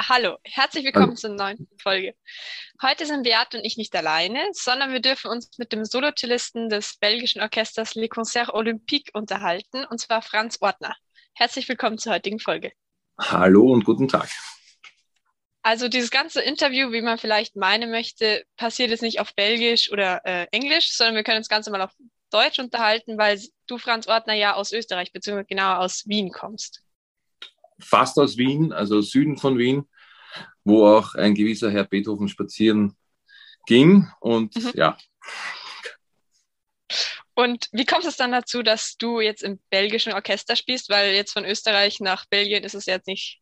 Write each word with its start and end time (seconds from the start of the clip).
Hallo, 0.00 0.36
herzlich 0.44 0.84
willkommen 0.84 1.16
zur 1.16 1.30
neuen 1.30 1.68
Folge. 1.82 2.14
Heute 2.80 3.04
sind 3.04 3.24
Beate 3.24 3.58
und 3.58 3.64
ich 3.64 3.76
nicht 3.76 3.96
alleine, 3.96 4.46
sondern 4.52 4.92
wir 4.92 5.00
dürfen 5.00 5.28
uns 5.28 5.58
mit 5.58 5.72
dem 5.72 5.84
Solocellisten 5.84 6.68
des 6.68 6.96
belgischen 6.98 7.42
Orchesters 7.42 7.96
Les 7.96 8.08
Concerts 8.08 8.54
Olympiques 8.54 9.12
unterhalten, 9.12 9.84
und 9.84 9.98
zwar 9.98 10.22
Franz 10.22 10.58
Ortner. 10.60 10.94
Herzlich 11.34 11.68
willkommen 11.68 11.98
zur 11.98 12.12
heutigen 12.12 12.38
Folge. 12.38 12.70
Hallo 13.18 13.72
und 13.72 13.84
guten 13.84 14.06
Tag. 14.06 14.28
Also 15.62 15.88
dieses 15.88 16.12
ganze 16.12 16.42
Interview, 16.42 16.92
wie 16.92 17.02
man 17.02 17.18
vielleicht 17.18 17.56
meinen 17.56 17.90
möchte, 17.90 18.44
passiert 18.56 18.90
jetzt 18.90 19.02
nicht 19.02 19.18
auf 19.18 19.34
Belgisch 19.34 19.90
oder 19.90 20.24
äh, 20.24 20.46
Englisch, 20.52 20.92
sondern 20.92 21.16
wir 21.16 21.24
können 21.24 21.38
uns 21.38 21.48
ganz 21.48 21.66
normal 21.66 21.82
auf 21.82 21.96
Deutsch 22.30 22.60
unterhalten, 22.60 23.18
weil 23.18 23.40
du, 23.66 23.78
Franz 23.78 24.06
Ortner, 24.06 24.34
ja 24.34 24.54
aus 24.54 24.70
Österreich, 24.70 25.12
beziehungsweise 25.12 25.46
genauer 25.46 25.80
aus 25.80 26.06
Wien 26.06 26.30
kommst. 26.30 26.84
Fast 27.80 28.18
aus 28.18 28.36
Wien, 28.36 28.72
also 28.72 29.00
Süden 29.00 29.36
von 29.36 29.58
Wien, 29.58 29.88
wo 30.64 30.86
auch 30.86 31.14
ein 31.14 31.34
gewisser 31.34 31.70
Herr 31.70 31.84
Beethoven 31.84 32.28
spazieren 32.28 32.96
ging. 33.66 34.08
Und 34.20 34.56
mhm. 34.56 34.70
ja. 34.74 34.96
Und 37.34 37.68
wie 37.70 37.84
kommt 37.84 38.04
es 38.04 38.16
dann 38.16 38.32
dazu, 38.32 38.62
dass 38.62 38.96
du 38.96 39.20
jetzt 39.20 39.44
im 39.44 39.60
belgischen 39.70 40.12
Orchester 40.12 40.56
spielst? 40.56 40.90
Weil 40.90 41.14
jetzt 41.14 41.32
von 41.32 41.44
Österreich 41.44 42.00
nach 42.00 42.26
Belgien 42.26 42.64
ist 42.64 42.74
es 42.74 42.86
jetzt 42.86 43.06
nicht 43.06 43.40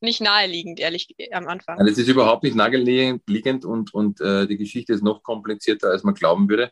nicht 0.00 0.20
naheliegend, 0.20 0.78
ehrlich 0.80 1.14
am 1.32 1.48
Anfang. 1.48 1.80
Es 1.80 1.98
ist 1.98 2.08
überhaupt 2.08 2.44
nicht 2.44 2.54
naheliegend 2.54 3.64
und, 3.64 3.92
und 3.92 4.20
äh, 4.20 4.46
die 4.46 4.56
Geschichte 4.56 4.92
ist 4.92 5.02
noch 5.02 5.22
komplizierter, 5.22 5.88
als 5.90 6.04
man 6.04 6.14
glauben 6.14 6.48
würde. 6.48 6.70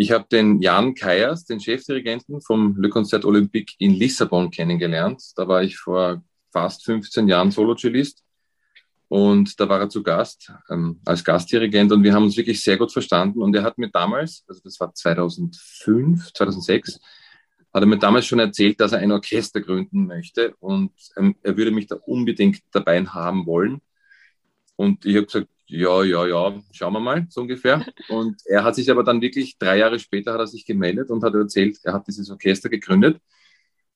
Ich 0.00 0.12
habe 0.12 0.26
den 0.30 0.62
Jan 0.62 0.94
Kayers, 0.94 1.44
den 1.44 1.58
Chefdirigenten 1.58 2.40
vom 2.40 2.76
Le 2.76 2.88
Concert 2.88 3.24
Olympique 3.24 3.74
in 3.78 3.94
Lissabon 3.94 4.48
kennengelernt. 4.48 5.20
Da 5.34 5.48
war 5.48 5.64
ich 5.64 5.76
vor 5.76 6.22
fast 6.52 6.84
15 6.84 7.26
Jahren 7.26 7.50
Solo-Cellist 7.50 8.22
und 9.08 9.58
da 9.58 9.68
war 9.68 9.80
er 9.80 9.88
zu 9.88 10.04
Gast 10.04 10.52
ähm, 10.70 11.00
als 11.04 11.24
Gastdirigent 11.24 11.90
und 11.90 12.04
wir 12.04 12.14
haben 12.14 12.22
uns 12.22 12.36
wirklich 12.36 12.62
sehr 12.62 12.76
gut 12.76 12.92
verstanden 12.92 13.42
und 13.42 13.56
er 13.56 13.64
hat 13.64 13.76
mir 13.76 13.90
damals, 13.90 14.44
also 14.46 14.60
das 14.62 14.78
war 14.78 14.94
2005, 14.94 16.32
2006, 16.32 17.00
hat 17.74 17.82
er 17.82 17.86
mir 17.86 17.98
damals 17.98 18.26
schon 18.26 18.38
erzählt, 18.38 18.78
dass 18.78 18.92
er 18.92 19.00
ein 19.00 19.10
Orchester 19.10 19.60
gründen 19.60 20.06
möchte 20.06 20.54
und 20.60 20.92
ähm, 21.16 21.34
er 21.42 21.56
würde 21.56 21.72
mich 21.72 21.88
da 21.88 21.96
unbedingt 21.96 22.60
dabei 22.70 23.04
haben 23.04 23.46
wollen. 23.46 23.80
Und 24.76 25.04
ich 25.04 25.16
habe 25.16 25.26
gesagt, 25.26 25.48
ja, 25.68 26.02
ja, 26.02 26.26
ja, 26.26 26.62
schauen 26.72 26.92
wir 26.94 27.00
mal, 27.00 27.26
so 27.28 27.42
ungefähr. 27.42 27.84
Und 28.08 28.40
er 28.46 28.64
hat 28.64 28.74
sich 28.74 28.90
aber 28.90 29.04
dann 29.04 29.20
wirklich, 29.20 29.58
drei 29.58 29.78
Jahre 29.78 29.98
später 29.98 30.32
hat 30.32 30.40
er 30.40 30.46
sich 30.46 30.64
gemeldet 30.64 31.10
und 31.10 31.22
hat 31.22 31.34
erzählt, 31.34 31.78
er 31.84 31.92
hat 31.92 32.06
dieses 32.06 32.30
Orchester 32.30 32.68
gegründet. 32.68 33.20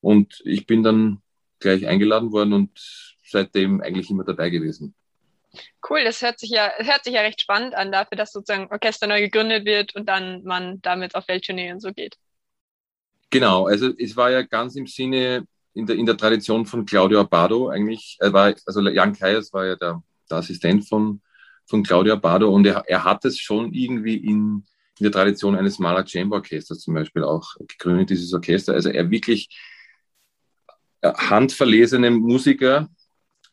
Und 0.00 0.42
ich 0.44 0.66
bin 0.66 0.82
dann 0.82 1.22
gleich 1.60 1.86
eingeladen 1.86 2.32
worden 2.32 2.52
und 2.52 2.70
seitdem 3.24 3.80
eigentlich 3.80 4.10
immer 4.10 4.24
dabei 4.24 4.50
gewesen. 4.50 4.94
Cool, 5.88 6.04
das 6.04 6.22
hört 6.22 6.38
sich 6.38 6.50
ja, 6.50 6.70
hört 6.78 7.04
sich 7.04 7.14
ja 7.14 7.20
recht 7.22 7.40
spannend 7.40 7.74
an, 7.74 7.92
dafür, 7.92 8.16
dass 8.16 8.32
sozusagen 8.32 8.70
Orchester 8.70 9.06
neu 9.06 9.20
gegründet 9.20 9.64
wird 9.64 9.94
und 9.94 10.08
dann 10.08 10.44
man 10.44 10.80
damit 10.82 11.14
auf 11.14 11.28
Welttournee 11.28 11.72
und 11.72 11.80
so 11.80 11.92
geht. 11.92 12.16
Genau, 13.30 13.66
also 13.66 13.90
es 13.96 14.14
war 14.16 14.30
ja 14.30 14.42
ganz 14.42 14.76
im 14.76 14.86
Sinne 14.86 15.46
in 15.74 15.86
der, 15.86 15.96
in 15.96 16.04
der 16.04 16.16
Tradition 16.16 16.66
von 16.66 16.84
Claudio 16.84 17.20
Abbado 17.20 17.68
eigentlich, 17.68 18.18
er 18.20 18.32
war, 18.32 18.54
also 18.66 18.80
Jan 18.82 19.14
Kayers 19.14 19.52
war 19.52 19.66
ja 19.66 19.76
der, 19.76 20.02
der 20.30 20.38
Assistent 20.38 20.86
von, 20.86 21.21
von 21.66 21.82
Claudio 21.82 22.14
Abbado 22.14 22.52
und 22.52 22.66
er, 22.66 22.84
er 22.86 23.04
hat 23.04 23.24
es 23.24 23.38
schon 23.38 23.72
irgendwie 23.72 24.16
in, 24.16 24.64
in 24.98 25.04
der 25.04 25.12
Tradition 25.12 25.56
eines 25.56 25.78
Maler 25.78 26.06
Chamber 26.06 26.36
Orchesters 26.36 26.80
zum 26.80 26.94
Beispiel 26.94 27.24
auch 27.24 27.54
gegründet, 27.68 28.10
dieses 28.10 28.32
Orchester. 28.32 28.74
Also 28.74 28.90
er 28.90 29.10
wirklich 29.10 29.48
äh, 31.00 31.12
handverlesene 31.12 32.10
Musiker, 32.10 32.88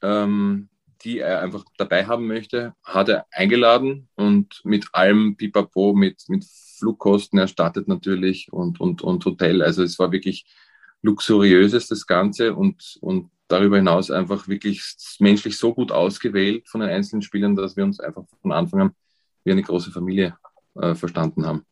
ähm, 0.02 0.70
die 1.04 1.20
er 1.20 1.42
einfach 1.42 1.64
dabei 1.78 2.06
haben 2.06 2.28
möchte, 2.28 2.74
hat 2.84 3.10
er 3.10 3.26
eingeladen 3.32 4.10
und 4.16 4.62
mit 4.64 4.88
allem 4.92 5.38
Pipapo, 5.38 5.94
mit, 5.94 6.24
mit 6.28 6.46
Flugkosten 6.78 7.40
erstattet 7.40 7.88
natürlich 7.88 8.52
und, 8.52 8.80
und, 8.80 9.02
und 9.02 9.24
Hotel. 9.26 9.62
Also 9.62 9.84
es 9.84 9.98
war 9.98 10.12
wirklich 10.12 10.46
luxuriöses 11.02 11.88
das 11.88 12.06
Ganze 12.06 12.56
und, 12.56 12.98
und 13.02 13.32
darüber 13.48 13.78
hinaus 13.78 14.12
einfach 14.12 14.48
wirklich 14.48 14.82
menschlich 15.20 15.58
so 15.58 15.74
gut 15.74 15.92
ausgewählt 15.92 16.68
von 16.68 16.82
den 16.82 16.90
einzelnen 16.90 17.22
Spielern, 17.22 17.56
dass 17.56 17.76
wir 17.76 17.84
uns 17.84 18.00
einfach 18.00 18.24
von 18.42 18.52
Anfang 18.52 18.82
an 18.82 18.92
wie 19.44 19.52
eine 19.52 19.64
große 19.64 19.92
Familie 19.92 20.38
äh, 20.76 20.96
verstanden 20.96 21.46
haben. 21.46 21.66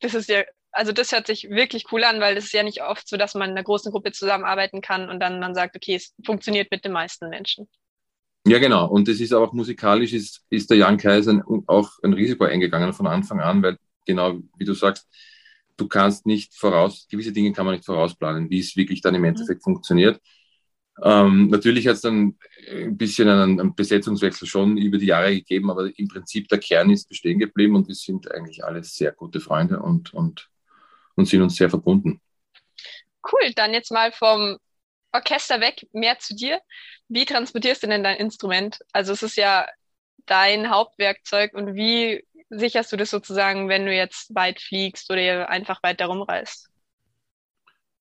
Das 0.00 0.14
ist 0.14 0.28
ja, 0.28 0.44
also 0.70 0.92
das 0.92 1.12
hört 1.12 1.26
sich 1.26 1.50
wirklich 1.50 1.86
cool 1.92 2.04
an, 2.04 2.20
weil 2.20 2.36
es 2.36 2.46
ist 2.46 2.52
ja 2.52 2.62
nicht 2.62 2.82
oft 2.82 3.08
so, 3.08 3.16
dass 3.16 3.34
man 3.34 3.50
in 3.50 3.56
einer 3.56 3.64
großen 3.64 3.90
Gruppe 3.90 4.12
zusammenarbeiten 4.12 4.80
kann 4.80 5.08
und 5.10 5.20
dann 5.20 5.40
man 5.40 5.54
sagt, 5.54 5.74
okay, 5.74 5.96
es 5.96 6.14
funktioniert 6.24 6.70
mit 6.70 6.84
den 6.84 6.92
meisten 6.92 7.28
Menschen. 7.28 7.68
Ja, 8.46 8.58
genau. 8.58 8.88
Und 8.88 9.08
es 9.08 9.20
ist 9.20 9.34
auch 9.34 9.52
musikalisch, 9.52 10.12
ist, 10.12 10.44
ist 10.48 10.70
der 10.70 10.78
Jan 10.78 10.96
Kaiser 10.96 11.42
auch 11.66 11.90
ein 12.02 12.12
Risiko 12.12 12.44
eingegangen 12.44 12.92
von 12.92 13.06
Anfang 13.06 13.40
an, 13.40 13.62
weil 13.62 13.76
genau 14.06 14.38
wie 14.56 14.64
du 14.64 14.72
sagst, 14.74 15.06
du 15.78 15.88
kannst 15.88 16.26
nicht 16.26 16.54
voraus, 16.54 17.06
gewisse 17.10 17.32
Dinge 17.32 17.52
kann 17.52 17.64
man 17.64 17.76
nicht 17.76 17.86
vorausplanen, 17.86 18.50
wie 18.50 18.60
es 18.60 18.76
wirklich 18.76 19.00
dann 19.00 19.14
im 19.14 19.22
mhm. 19.22 19.28
Endeffekt 19.28 19.60
mhm. 19.60 19.72
funktioniert. 19.72 20.20
Ähm, 21.02 21.48
natürlich 21.48 21.86
hat 21.86 21.94
es 21.94 22.00
dann 22.00 22.36
ein 22.68 22.96
bisschen 22.96 23.28
einen, 23.28 23.60
einen, 23.60 23.74
Besetzungswechsel 23.74 24.48
schon 24.48 24.76
über 24.76 24.98
die 24.98 25.06
Jahre 25.06 25.32
gegeben, 25.32 25.70
aber 25.70 25.90
im 25.96 26.08
Prinzip 26.08 26.48
der 26.48 26.58
Kern 26.58 26.90
ist 26.90 27.08
bestehen 27.08 27.38
geblieben 27.38 27.76
und 27.76 27.86
wir 27.86 27.94
sind 27.94 28.30
eigentlich 28.32 28.64
alle 28.64 28.82
sehr 28.82 29.12
gute 29.12 29.40
Freunde 29.40 29.78
und, 29.78 30.12
und, 30.12 30.50
und 31.14 31.26
sind 31.26 31.42
uns 31.42 31.54
sehr 31.54 31.70
verbunden. 31.70 32.20
Cool, 33.22 33.52
dann 33.54 33.72
jetzt 33.72 33.92
mal 33.92 34.10
vom 34.10 34.58
Orchester 35.12 35.60
weg, 35.60 35.86
mehr 35.92 36.18
zu 36.18 36.34
dir. 36.34 36.60
Wie 37.08 37.24
transportierst 37.24 37.84
du 37.84 37.86
denn 37.86 38.02
dein 38.02 38.16
Instrument? 38.16 38.80
Also 38.92 39.12
es 39.12 39.22
ist 39.22 39.36
ja 39.36 39.66
dein 40.26 40.68
Hauptwerkzeug 40.70 41.54
und 41.54 41.74
wie 41.74 42.26
sicherst 42.50 42.92
du 42.92 42.96
das 42.96 43.10
sozusagen, 43.10 43.68
wenn 43.68 43.86
du 43.86 43.94
jetzt 43.94 44.34
weit 44.34 44.60
fliegst 44.60 45.10
oder 45.10 45.48
einfach 45.48 45.82
weiter 45.82 46.06
rumreist? 46.06 46.68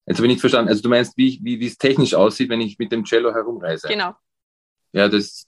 Also 0.06 0.22
bin 0.22 0.31
ich 0.31 0.40
verstanden. 0.40 0.69
Also 0.69 0.81
du 0.81 0.90
meinst, 0.90 1.18
wie, 1.18 1.40
wie, 1.44 1.59
wie 1.59 1.68
es 1.68 1.78
technisch 1.78 2.13
aussieht, 2.13 2.50
wenn 2.50 2.62
ich 2.62 2.80
mit 2.80 2.91
dem 2.91 3.03
Cello 3.03 3.34
herumreise? 3.34 3.88
Genau. 3.88 4.16
Ja, 4.94 5.09
das, 5.09 5.47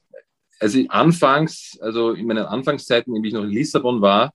also 0.60 0.84
anfangs, 0.90 1.78
also 1.82 2.12
in 2.12 2.28
meinen 2.28 2.46
Anfangszeiten, 2.46 3.14
wie 3.24 3.30
ich 3.30 3.34
noch 3.34 3.44
in 3.44 3.52
Lissabon 3.52 4.02
war, 4.02 4.34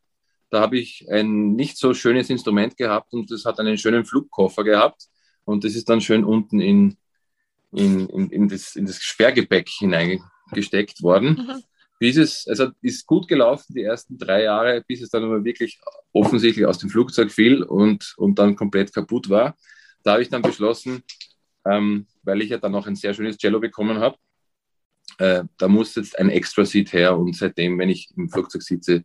da 0.50 0.60
habe 0.60 0.78
ich 0.78 1.06
ein 1.10 1.54
nicht 1.54 1.76
so 1.76 1.92
schönes 1.92 2.30
Instrument 2.30 2.76
gehabt 2.76 3.12
und 3.12 3.30
das 3.30 3.44
hat 3.44 3.58
einen 3.60 3.76
schönen 3.76 4.04
Flugkoffer 4.04 4.64
gehabt 4.64 5.08
und 5.44 5.64
das 5.64 5.74
ist 5.74 5.88
dann 5.88 6.00
schön 6.00 6.24
unten 6.24 6.60
in, 6.60 6.96
in, 7.72 8.08
in, 8.08 8.30
in, 8.30 8.48
das, 8.48 8.76
in 8.76 8.86
das 8.86 9.02
Sperrgepäck 9.02 9.68
hineingesteckt 9.68 11.02
worden. 11.02 11.46
Mhm 11.46 11.64
bis 11.98 12.16
es, 12.16 12.46
also 12.48 12.68
ist 12.82 13.06
gut 13.06 13.28
gelaufen 13.28 13.74
die 13.74 13.82
ersten 13.82 14.18
drei 14.18 14.42
Jahre, 14.44 14.82
bis 14.86 15.02
es 15.02 15.10
dann 15.10 15.24
aber 15.24 15.44
wirklich 15.44 15.80
offensichtlich 16.12 16.66
aus 16.66 16.78
dem 16.78 16.90
Flugzeug 16.90 17.30
fiel 17.30 17.62
und, 17.62 18.14
und 18.16 18.38
dann 18.38 18.56
komplett 18.56 18.92
kaputt 18.92 19.30
war. 19.30 19.56
Da 20.02 20.12
habe 20.12 20.22
ich 20.22 20.28
dann 20.28 20.42
beschlossen, 20.42 21.02
ähm, 21.64 22.06
weil 22.22 22.42
ich 22.42 22.50
ja 22.50 22.58
dann 22.58 22.72
noch 22.72 22.86
ein 22.86 22.96
sehr 22.96 23.14
schönes 23.14 23.38
Cello 23.38 23.60
bekommen 23.60 23.98
habe, 24.00 24.16
äh, 25.18 25.44
da 25.58 25.68
muss 25.68 25.94
jetzt 25.94 26.18
ein 26.18 26.30
Extra-Seat 26.30 26.92
her 26.92 27.16
und 27.16 27.36
seitdem, 27.36 27.78
wenn 27.78 27.88
ich 27.88 28.10
im 28.16 28.28
Flugzeug 28.28 28.62
sitze, 28.62 29.04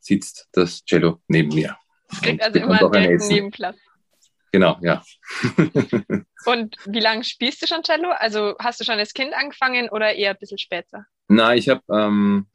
sitzt 0.00 0.48
das 0.52 0.84
Cello 0.84 1.20
neben 1.26 1.54
mir. 1.54 1.76
Es 2.10 2.20
kriegt 2.20 2.42
also 2.42 2.58
immer 2.60 2.94
einen 2.94 3.16
Nebenplatz. 3.16 3.76
Genau, 4.52 4.78
ja. 4.80 5.02
und 6.46 6.76
wie 6.86 7.00
lange 7.00 7.24
spielst 7.24 7.60
du 7.60 7.66
schon 7.66 7.82
Cello? 7.82 8.10
Also 8.10 8.56
hast 8.58 8.80
du 8.80 8.84
schon 8.84 8.98
als 8.98 9.12
Kind 9.12 9.34
angefangen 9.34 9.90
oder 9.90 10.14
eher 10.14 10.30
ein 10.30 10.38
bisschen 10.38 10.58
später? 10.58 11.04
Na, 11.28 11.54
ich 11.54 11.68
habe, 11.68 11.82
ähm, 11.90 12.46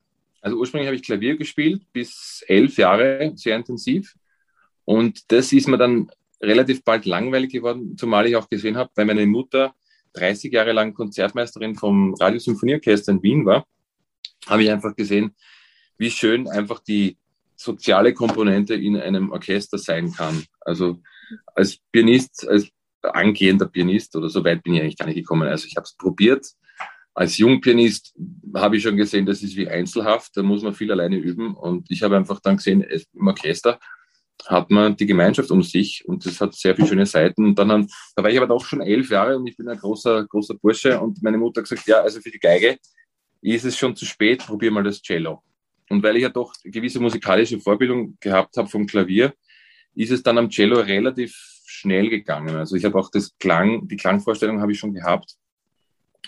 also 0.42 0.58
ursprünglich 0.58 0.88
habe 0.88 0.96
ich 0.96 1.04
Klavier 1.04 1.38
gespielt, 1.38 1.84
bis 1.94 2.44
elf 2.48 2.78
Jahre, 2.78 3.32
sehr 3.36 3.56
intensiv. 3.56 4.16
Und 4.84 5.32
das 5.32 5.54
ist 5.54 5.68
mir 5.68 5.78
dann 5.78 6.10
relativ 6.42 6.84
bald 6.84 7.06
langweilig 7.06 7.54
geworden, 7.54 7.96
zumal 7.98 8.28
ich 8.28 8.36
auch 8.36 8.50
gesehen 8.50 8.76
habe, 8.76 8.92
weil 8.96 9.06
meine 9.06 9.26
Mutter 9.26 9.74
30 10.14 10.52
Jahre 10.52 10.74
lang 10.74 10.94
Konzertmeisterin 10.94 11.76
vom 11.76 12.14
Radiosymphonieorchester 12.16 13.14
in 13.14 13.24
Wien 13.24 13.46
war, 13.46 13.66
habe 14.48 14.64
ich 14.64 14.72
einfach 14.72 14.96
gesehen, 14.96 15.36
wie 15.98 16.12
schön 16.12 16.50
einfach 16.50 16.80
die 16.80 17.18
soziale 17.56 18.14
Komponente 18.14 18.74
in 18.74 18.98
einem 18.98 19.32
Orchester 19.32 19.78
sein 19.78 20.12
kann. 20.12 20.44
Also 20.62 21.00
als 21.56 21.78
Pianist, 21.92 22.48
als 22.48 22.70
angehender 23.02 23.68
Pianist 23.68 24.16
oder 24.16 24.30
so 24.30 24.44
weit 24.44 24.64
bin 24.64 24.76
ich 24.76 24.82
eigentlich 24.82 24.98
gar 24.98 25.06
nicht 25.06 25.16
gekommen. 25.16 25.48
Also 25.48 25.68
ich 25.68 25.76
habe 25.76 25.86
es 25.86 25.96
probiert, 25.96 26.46
als 27.14 27.38
Jungpianist 27.38 28.16
habe 28.56 28.78
ich 28.78 28.84
schon 28.84 28.98
gesehen, 28.98 29.26
das 29.26 29.44
ist 29.44 29.56
wie 29.56 29.68
einzelhaft, 29.68 30.36
da 30.36 30.44
muss 30.44 30.64
man 30.64 30.74
viel 30.74 30.92
alleine 30.92 31.18
üben. 31.18 31.56
Und 31.56 31.90
ich 31.92 32.02
habe 32.02 32.18
einfach 32.18 32.40
dann 32.40 32.58
gesehen, 32.58 32.82
im 32.82 33.28
Orchester 33.28 33.80
hat 34.48 34.72
man 34.72 34.96
die 34.96 35.06
Gemeinschaft 35.06 35.52
um 35.52 35.62
sich 35.62 36.04
und 36.06 36.26
das 36.26 36.42
hat 36.42 36.56
sehr 36.56 36.76
viele 36.76 36.88
schöne 36.88 37.06
Seiten. 37.06 37.46
Und 37.46 37.60
dann, 37.60 37.72
haben, 37.72 37.88
da 38.16 38.24
war 38.24 38.32
ich 38.32 38.38
aber 38.38 38.48
doch 38.48 38.66
schon 38.66 38.82
elf 38.82 39.10
Jahre 39.10 39.38
und 39.38 39.48
ich 39.48 39.56
bin 39.56 39.70
ein 39.70 39.78
großer, 39.78 40.26
großer 40.26 40.56
Bursche 40.56 41.00
und 41.00 41.22
meine 41.22 41.38
Mutter 41.38 41.62
hat 41.62 41.70
gesagt, 41.70 41.88
ja, 41.88 42.02
also 42.02 42.20
für 42.20 42.32
die 42.32 42.40
Geige 42.40 42.78
ist 43.42 43.66
es 43.66 43.78
schon 43.78 43.96
zu 43.96 44.06
spät, 44.06 44.40
probier 44.40 44.72
mal 44.72 44.84
das 44.84 45.02
Cello. 45.02 45.44
Und 45.90 46.02
weil 46.02 46.16
ich 46.16 46.24
ja 46.24 46.30
doch 46.30 46.54
gewisse 46.64 47.00
musikalische 47.00 47.60
Vorbildung 47.60 48.18
gehabt 48.20 48.58
habe 48.58 48.68
vom 48.68 48.88
Klavier, 48.88 49.34
ist 49.96 50.12
es 50.12 50.24
dann 50.24 50.40
am 50.40 50.50
Cello 50.50 50.80
relativ 50.80 51.38
schnell 51.66 52.10
gegangen. 52.10 52.56
Also 52.56 52.76
ich 52.76 52.86
habe 52.86 52.98
auch 52.98 53.12
das 53.12 53.38
Klang, 53.38 53.88
die 53.88 53.98
Klangvorstellung 53.98 54.62
habe 54.62 54.72
ich 54.72 54.80
schon 54.80 54.94
gehabt 54.94 55.36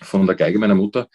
von 0.02 0.26
der 0.26 0.36
Geige 0.36 0.60
meiner 0.60 0.76
Mutter 0.76 1.08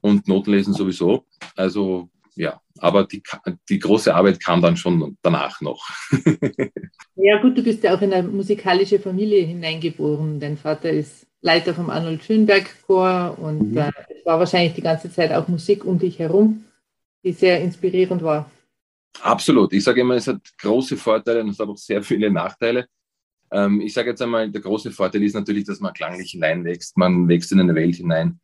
und 0.00 0.28
Notenlesen 0.28 0.74
sowieso. 0.74 1.26
Also 1.56 2.08
ja, 2.36 2.60
aber 2.78 3.04
die, 3.04 3.22
die 3.68 3.78
große 3.78 4.14
Arbeit 4.14 4.42
kam 4.42 4.60
dann 4.60 4.76
schon 4.76 5.16
danach 5.22 5.60
noch. 5.60 5.88
ja 7.14 7.40
gut, 7.40 7.56
du 7.56 7.62
bist 7.62 7.84
ja 7.84 7.94
auch 7.96 8.02
in 8.02 8.12
eine 8.12 8.26
musikalische 8.26 8.98
Familie 8.98 9.44
hineingeboren. 9.44 10.40
Dein 10.40 10.56
Vater 10.56 10.90
ist 10.90 11.26
Leiter 11.40 11.74
vom 11.74 11.90
Arnold 11.90 12.24
Schönberg 12.24 12.68
Chor 12.86 13.38
und 13.38 13.72
mhm. 13.72 13.78
äh, 13.78 13.92
es 14.08 14.26
war 14.26 14.38
wahrscheinlich 14.38 14.74
die 14.74 14.82
ganze 14.82 15.12
Zeit 15.12 15.32
auch 15.32 15.46
Musik 15.46 15.84
um 15.84 15.98
dich 15.98 16.18
herum, 16.18 16.64
die 17.22 17.32
sehr 17.32 17.60
inspirierend 17.60 18.22
war. 18.22 18.50
Absolut. 19.20 19.72
Ich 19.72 19.84
sage 19.84 20.00
immer, 20.00 20.14
es 20.14 20.26
hat 20.26 20.40
große 20.58 20.96
Vorteile 20.96 21.42
und 21.42 21.50
es 21.50 21.58
hat 21.58 21.68
auch 21.68 21.76
sehr 21.76 22.02
viele 22.02 22.30
Nachteile. 22.30 22.88
Ähm, 23.54 23.80
ich 23.80 23.94
sage 23.94 24.10
jetzt 24.10 24.20
einmal, 24.20 24.50
der 24.50 24.60
große 24.60 24.90
Vorteil 24.90 25.22
ist 25.22 25.34
natürlich, 25.34 25.64
dass 25.64 25.78
man 25.78 25.94
klanglich 25.94 26.32
hineinwächst. 26.32 26.96
Man 26.96 27.28
wächst 27.28 27.52
in 27.52 27.60
eine 27.60 27.74
Welt 27.76 27.94
hinein. 27.94 28.40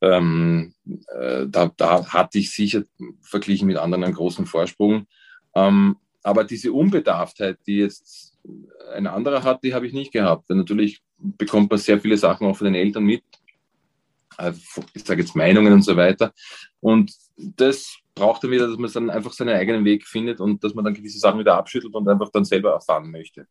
Ähm, 0.00 0.72
äh, 1.18 1.46
da, 1.48 1.72
da, 1.76 2.06
hatte 2.06 2.38
ich 2.38 2.52
sicher 2.52 2.84
verglichen 3.20 3.66
mit 3.66 3.76
anderen 3.76 4.04
einen 4.04 4.14
großen 4.14 4.46
Vorsprung. 4.46 5.06
Ähm, 5.54 5.96
aber 6.22 6.44
diese 6.44 6.72
Unbedarftheit, 6.72 7.58
die 7.66 7.78
jetzt 7.78 8.38
ein 8.94 9.08
anderer 9.08 9.42
hat, 9.42 9.64
die 9.64 9.74
habe 9.74 9.88
ich 9.88 9.92
nicht 9.92 10.12
gehabt. 10.12 10.48
Denn 10.48 10.58
natürlich 10.58 11.02
bekommt 11.18 11.68
man 11.68 11.80
sehr 11.80 12.00
viele 12.00 12.16
Sachen 12.16 12.46
auch 12.46 12.56
von 12.56 12.66
den 12.66 12.76
Eltern 12.76 13.04
mit. 13.04 13.24
Also, 14.36 14.84
ich 14.94 15.04
sage 15.04 15.22
jetzt 15.22 15.34
Meinungen 15.34 15.72
und 15.72 15.82
so 15.82 15.96
weiter. 15.96 16.32
Und 16.78 17.12
das 17.36 17.96
braucht 18.20 18.44
dann 18.44 18.50
wieder, 18.50 18.68
dass 18.68 18.76
man 18.76 18.92
dann 18.92 19.10
einfach 19.10 19.32
seinen 19.32 19.56
eigenen 19.56 19.84
Weg 19.84 20.06
findet 20.06 20.40
und 20.40 20.62
dass 20.62 20.74
man 20.74 20.84
dann 20.84 20.92
gewisse 20.92 21.18
Sachen 21.18 21.40
wieder 21.40 21.54
abschüttelt 21.54 21.94
und 21.94 22.06
einfach 22.06 22.30
dann 22.30 22.44
selber 22.44 22.72
erfahren 22.72 23.10
möchte. 23.10 23.46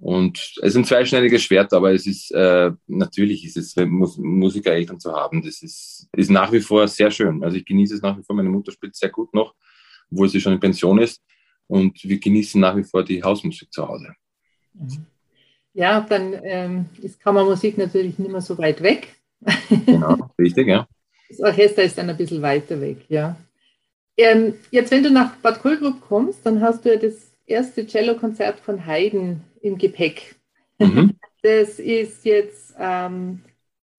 Und 0.00 0.38
es 0.38 0.70
ist 0.70 0.76
ein 0.76 0.84
zweischneidiges 0.84 1.42
Schwert, 1.42 1.74
aber 1.74 1.92
es 1.92 2.06
ist 2.06 2.30
äh, 2.30 2.72
natürlich 2.86 3.44
ist 3.44 3.58
es 3.58 3.76
Musikereltern 3.76 4.98
zu 4.98 5.12
haben. 5.12 5.42
Das 5.42 5.62
ist, 5.62 6.08
ist 6.16 6.30
nach 6.30 6.50
wie 6.52 6.60
vor 6.60 6.88
sehr 6.88 7.10
schön. 7.10 7.44
Also 7.44 7.58
ich 7.58 7.66
genieße 7.66 7.96
es 7.96 8.02
nach 8.02 8.16
wie 8.16 8.22
vor. 8.22 8.34
Meine 8.34 8.48
Mutter 8.48 8.72
spielt 8.72 8.96
sehr 8.96 9.10
gut 9.10 9.34
noch, 9.34 9.54
obwohl 10.10 10.28
sie 10.30 10.40
schon 10.40 10.54
in 10.54 10.60
Pension 10.60 10.98
ist. 10.98 11.22
Und 11.66 12.02
wir 12.02 12.18
genießen 12.18 12.58
nach 12.58 12.76
wie 12.76 12.84
vor 12.84 13.04
die 13.04 13.22
Hausmusik 13.22 13.70
zu 13.70 13.86
Hause. 13.86 14.14
Ja, 15.74 16.00
dann 16.00 16.34
ähm, 16.42 16.86
ist 17.02 17.20
Kammermusik 17.20 17.76
natürlich 17.76 18.18
nicht 18.18 18.30
mehr 18.30 18.40
so 18.40 18.56
weit 18.56 18.82
weg. 18.82 19.14
Genau, 19.86 20.30
richtig, 20.38 20.66
ja. 20.66 20.88
Das 21.28 21.40
Orchester 21.40 21.82
ist 21.82 21.98
dann 21.98 22.08
ein 22.08 22.16
bisschen 22.16 22.40
weiter 22.40 22.80
weg, 22.80 23.04
ja. 23.08 23.36
Ähm, 24.18 24.54
jetzt, 24.72 24.90
wenn 24.90 25.04
du 25.04 25.10
nach 25.10 25.36
Bad 25.36 25.62
Kohlgrub 25.62 26.00
kommst, 26.00 26.44
dann 26.44 26.60
hast 26.60 26.84
du 26.84 26.90
ja 26.90 26.96
das 26.96 27.30
erste 27.46 27.86
Cello-Konzert 27.86 28.58
von 28.58 28.84
Haydn 28.84 29.40
im 29.62 29.78
Gepäck. 29.78 30.36
Mhm. 30.78 31.14
Das 31.40 31.78
ist 31.78 32.24
jetzt 32.24 32.74
ähm, 32.80 33.42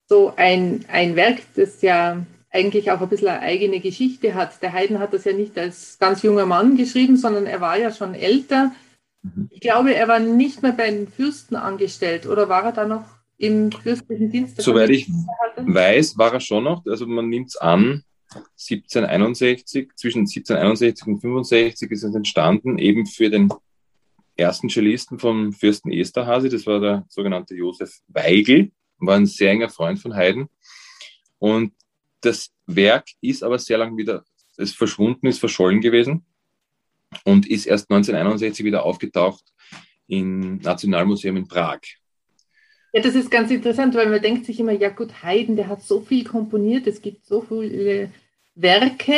so 0.09 0.33
ein, 0.35 0.83
ein 0.89 1.15
Werk, 1.15 1.37
das 1.55 1.81
ja 1.81 2.25
eigentlich 2.51 2.91
auch 2.91 2.99
ein 2.99 3.07
bisschen 3.07 3.29
eine 3.29 3.39
eigene 3.39 3.79
Geschichte 3.79 4.33
hat. 4.33 4.61
Der 4.61 4.73
Haydn 4.73 4.99
hat 4.99 5.13
das 5.13 5.23
ja 5.23 5.31
nicht 5.31 5.57
als 5.57 5.97
ganz 5.99 6.21
junger 6.21 6.45
Mann 6.45 6.75
geschrieben, 6.75 7.15
sondern 7.15 7.45
er 7.45 7.61
war 7.61 7.77
ja 7.77 7.93
schon 7.93 8.13
älter. 8.13 8.73
Mhm. 9.21 9.47
Ich 9.51 9.61
glaube, 9.61 9.93
er 9.95 10.09
war 10.09 10.19
nicht 10.19 10.61
mehr 10.61 10.73
bei 10.73 10.91
den 10.91 11.07
Fürsten 11.07 11.55
angestellt 11.55 12.27
oder 12.27 12.49
war 12.49 12.65
er 12.65 12.71
da 12.73 12.85
noch 12.85 13.05
im 13.37 13.71
fürstlichen 13.71 14.29
Dienst? 14.29 14.61
Soweit 14.61 14.89
ich 14.89 15.09
weiß, 15.55 16.17
war 16.17 16.33
er 16.33 16.41
schon 16.41 16.65
noch. 16.65 16.85
Also 16.85 17.07
man 17.07 17.29
nimmt 17.29 17.47
es 17.47 17.55
an, 17.55 18.03
1761, 18.35 19.89
zwischen 19.95 20.19
1761 20.19 21.07
und 21.07 21.19
65 21.19 21.91
ist 21.91 22.03
es 22.03 22.15
entstanden, 22.15 22.77
eben 22.77 23.05
für 23.05 23.29
den 23.29 23.49
ersten 24.35 24.69
Cellisten 24.69 25.19
vom 25.19 25.51
Fürsten 25.51 25.91
Esterhasi, 25.91 26.49
das 26.49 26.65
war 26.65 26.79
der 26.79 27.05
sogenannte 27.09 27.55
Josef 27.55 27.99
Weigel, 28.07 28.71
war 28.99 29.15
ein 29.15 29.25
sehr 29.25 29.51
enger 29.51 29.69
Freund 29.69 29.99
von 29.99 30.15
Haydn. 30.15 30.49
Und 31.39 31.73
das 32.21 32.51
Werk 32.65 33.09
ist 33.21 33.43
aber 33.43 33.59
sehr 33.59 33.77
lang 33.77 33.97
wieder, 33.97 34.23
es 34.57 34.73
verschwunden, 34.73 35.27
ist 35.27 35.39
verschollen 35.39 35.81
gewesen 35.81 36.25
und 37.23 37.47
ist 37.47 37.65
erst 37.65 37.89
1961 37.89 38.65
wieder 38.65 38.83
aufgetaucht 38.83 39.43
im 40.07 40.57
Nationalmuseum 40.57 41.37
in 41.37 41.47
Prag. 41.47 41.79
Ja, 42.93 43.01
das 43.01 43.15
ist 43.15 43.29
ganz 43.29 43.51
interessant, 43.51 43.93
weil 43.95 44.09
man 44.09 44.21
denkt 44.21 44.45
sich 44.45 44.59
immer, 44.59 44.71
ja 44.71 44.89
gut, 44.89 45.23
Haydn, 45.23 45.55
der 45.55 45.67
hat 45.67 45.81
so 45.83 46.01
viel 46.01 46.23
komponiert, 46.23 46.87
es 46.87 47.01
gibt 47.01 47.25
so 47.25 47.41
viele 47.41 48.11
Werke. 48.55 49.13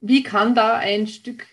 Wie 0.00 0.22
kann 0.22 0.54
da 0.54 0.76
ein 0.76 1.06
Stück 1.06 1.46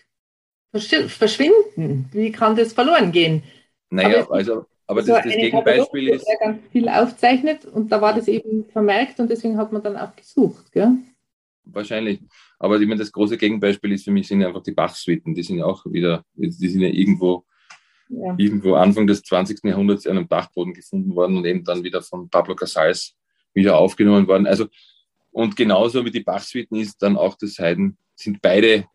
verschwinden? 0.72 2.08
Wie 2.12 2.32
kann 2.32 2.56
das 2.56 2.72
verloren 2.72 3.12
gehen? 3.12 3.42
Naja, 3.90 4.22
aber 4.24 4.34
also, 4.34 4.66
aber 4.86 5.02
so 5.02 5.12
das, 5.12 5.24
das 5.24 5.34
Gegenbeispiel 5.34 6.08
ist. 6.08 6.26
Der 6.26 6.36
ganz 6.38 6.62
viel 6.70 6.88
aufzeichnet 6.88 7.64
und 7.64 7.90
da 7.90 8.00
war 8.00 8.14
das 8.14 8.28
eben 8.28 8.66
vermerkt 8.70 9.18
und 9.20 9.30
deswegen 9.30 9.56
hat 9.56 9.72
man 9.72 9.82
dann 9.82 9.96
auch 9.96 10.14
gesucht, 10.14 10.70
gell? 10.72 10.98
Wahrscheinlich. 11.64 12.20
Aber 12.58 12.80
ich 12.80 12.86
meine, 12.86 13.00
das 13.00 13.12
große 13.12 13.36
Gegenbeispiel 13.36 13.92
ist 13.92 14.04
für 14.04 14.10
mich 14.10 14.26
sind 14.28 14.42
einfach 14.42 14.62
die 14.62 14.72
Bach-Suiten. 14.72 15.34
Die 15.34 15.42
sind 15.42 15.58
ja 15.58 15.66
auch 15.66 15.84
wieder, 15.86 16.24
die 16.34 16.50
sind 16.50 16.80
ja 16.80 16.88
irgendwo 16.88 17.44
ja. 18.08 18.34
irgendwo 18.36 18.74
Anfang 18.74 19.06
des 19.06 19.22
20. 19.22 19.64
Jahrhunderts 19.64 20.06
an 20.06 20.16
einem 20.16 20.28
Dachboden 20.28 20.74
gefunden 20.74 21.14
worden 21.14 21.36
und 21.36 21.44
eben 21.44 21.64
dann 21.64 21.84
wieder 21.84 22.02
von 22.02 22.28
Pablo 22.28 22.54
Casals 22.54 23.14
wieder 23.54 23.78
aufgenommen 23.78 24.26
worden. 24.26 24.46
Also, 24.46 24.66
und 25.30 25.56
genauso 25.56 26.04
wie 26.04 26.10
die 26.10 26.20
Bach-Suiten 26.20 26.76
ist 26.76 27.02
dann 27.02 27.16
auch 27.16 27.36
das 27.36 27.58
Haydn, 27.58 27.96
sind 28.14 28.40
beide, 28.42 28.86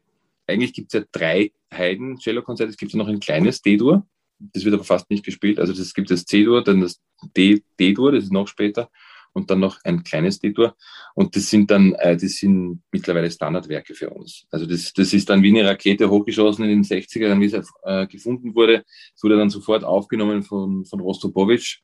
eigentlich 0.47 0.73
gibt 0.73 0.93
es 0.93 0.99
ja 0.99 1.05
drei 1.11 1.51
Haydn-Cello-Konzerte, 1.73 2.71
es 2.71 2.77
gibt 2.77 2.91
ja 2.91 2.97
noch 2.97 3.07
ein 3.07 3.19
kleines 3.19 3.61
D-Dur, 3.61 4.05
das 4.39 4.65
wird 4.65 4.73
aber 4.73 4.83
fast 4.83 5.09
nicht 5.09 5.23
gespielt. 5.23 5.59
Also 5.59 5.73
es 5.73 5.93
gibt 5.93 6.11
das 6.11 6.25
C-Dur, 6.25 6.63
dann 6.63 6.81
das 6.81 7.01
D-Dur, 7.35 8.11
das 8.11 8.25
ist 8.25 8.33
noch 8.33 8.47
später 8.47 8.89
und 9.33 9.49
dann 9.49 9.59
noch 9.59 9.79
ein 9.83 10.03
kleines 10.03 10.39
Detour. 10.39 10.75
Und 11.15 11.35
das 11.35 11.49
sind 11.49 11.69
dann, 11.69 11.93
äh, 11.95 12.15
das 12.15 12.37
sind 12.37 12.81
mittlerweile 12.91 13.29
Standardwerke 13.29 13.93
für 13.95 14.09
uns. 14.09 14.45
Also 14.51 14.65
das, 14.65 14.93
das 14.93 15.13
ist 15.13 15.29
dann 15.29 15.43
wie 15.43 15.49
eine 15.49 15.67
Rakete 15.67 16.09
hochgeschossen 16.09 16.65
in 16.65 16.69
den 16.69 16.83
60ern, 16.83 17.39
wie 17.39 17.45
es 17.45 17.71
äh, 17.83 18.07
gefunden 18.07 18.55
wurde. 18.55 18.83
Es 19.15 19.23
wurde 19.23 19.37
dann 19.37 19.49
sofort 19.49 19.83
aufgenommen 19.83 20.43
von, 20.43 20.85
von 20.85 20.99
Rostropowitsch. 20.99 21.81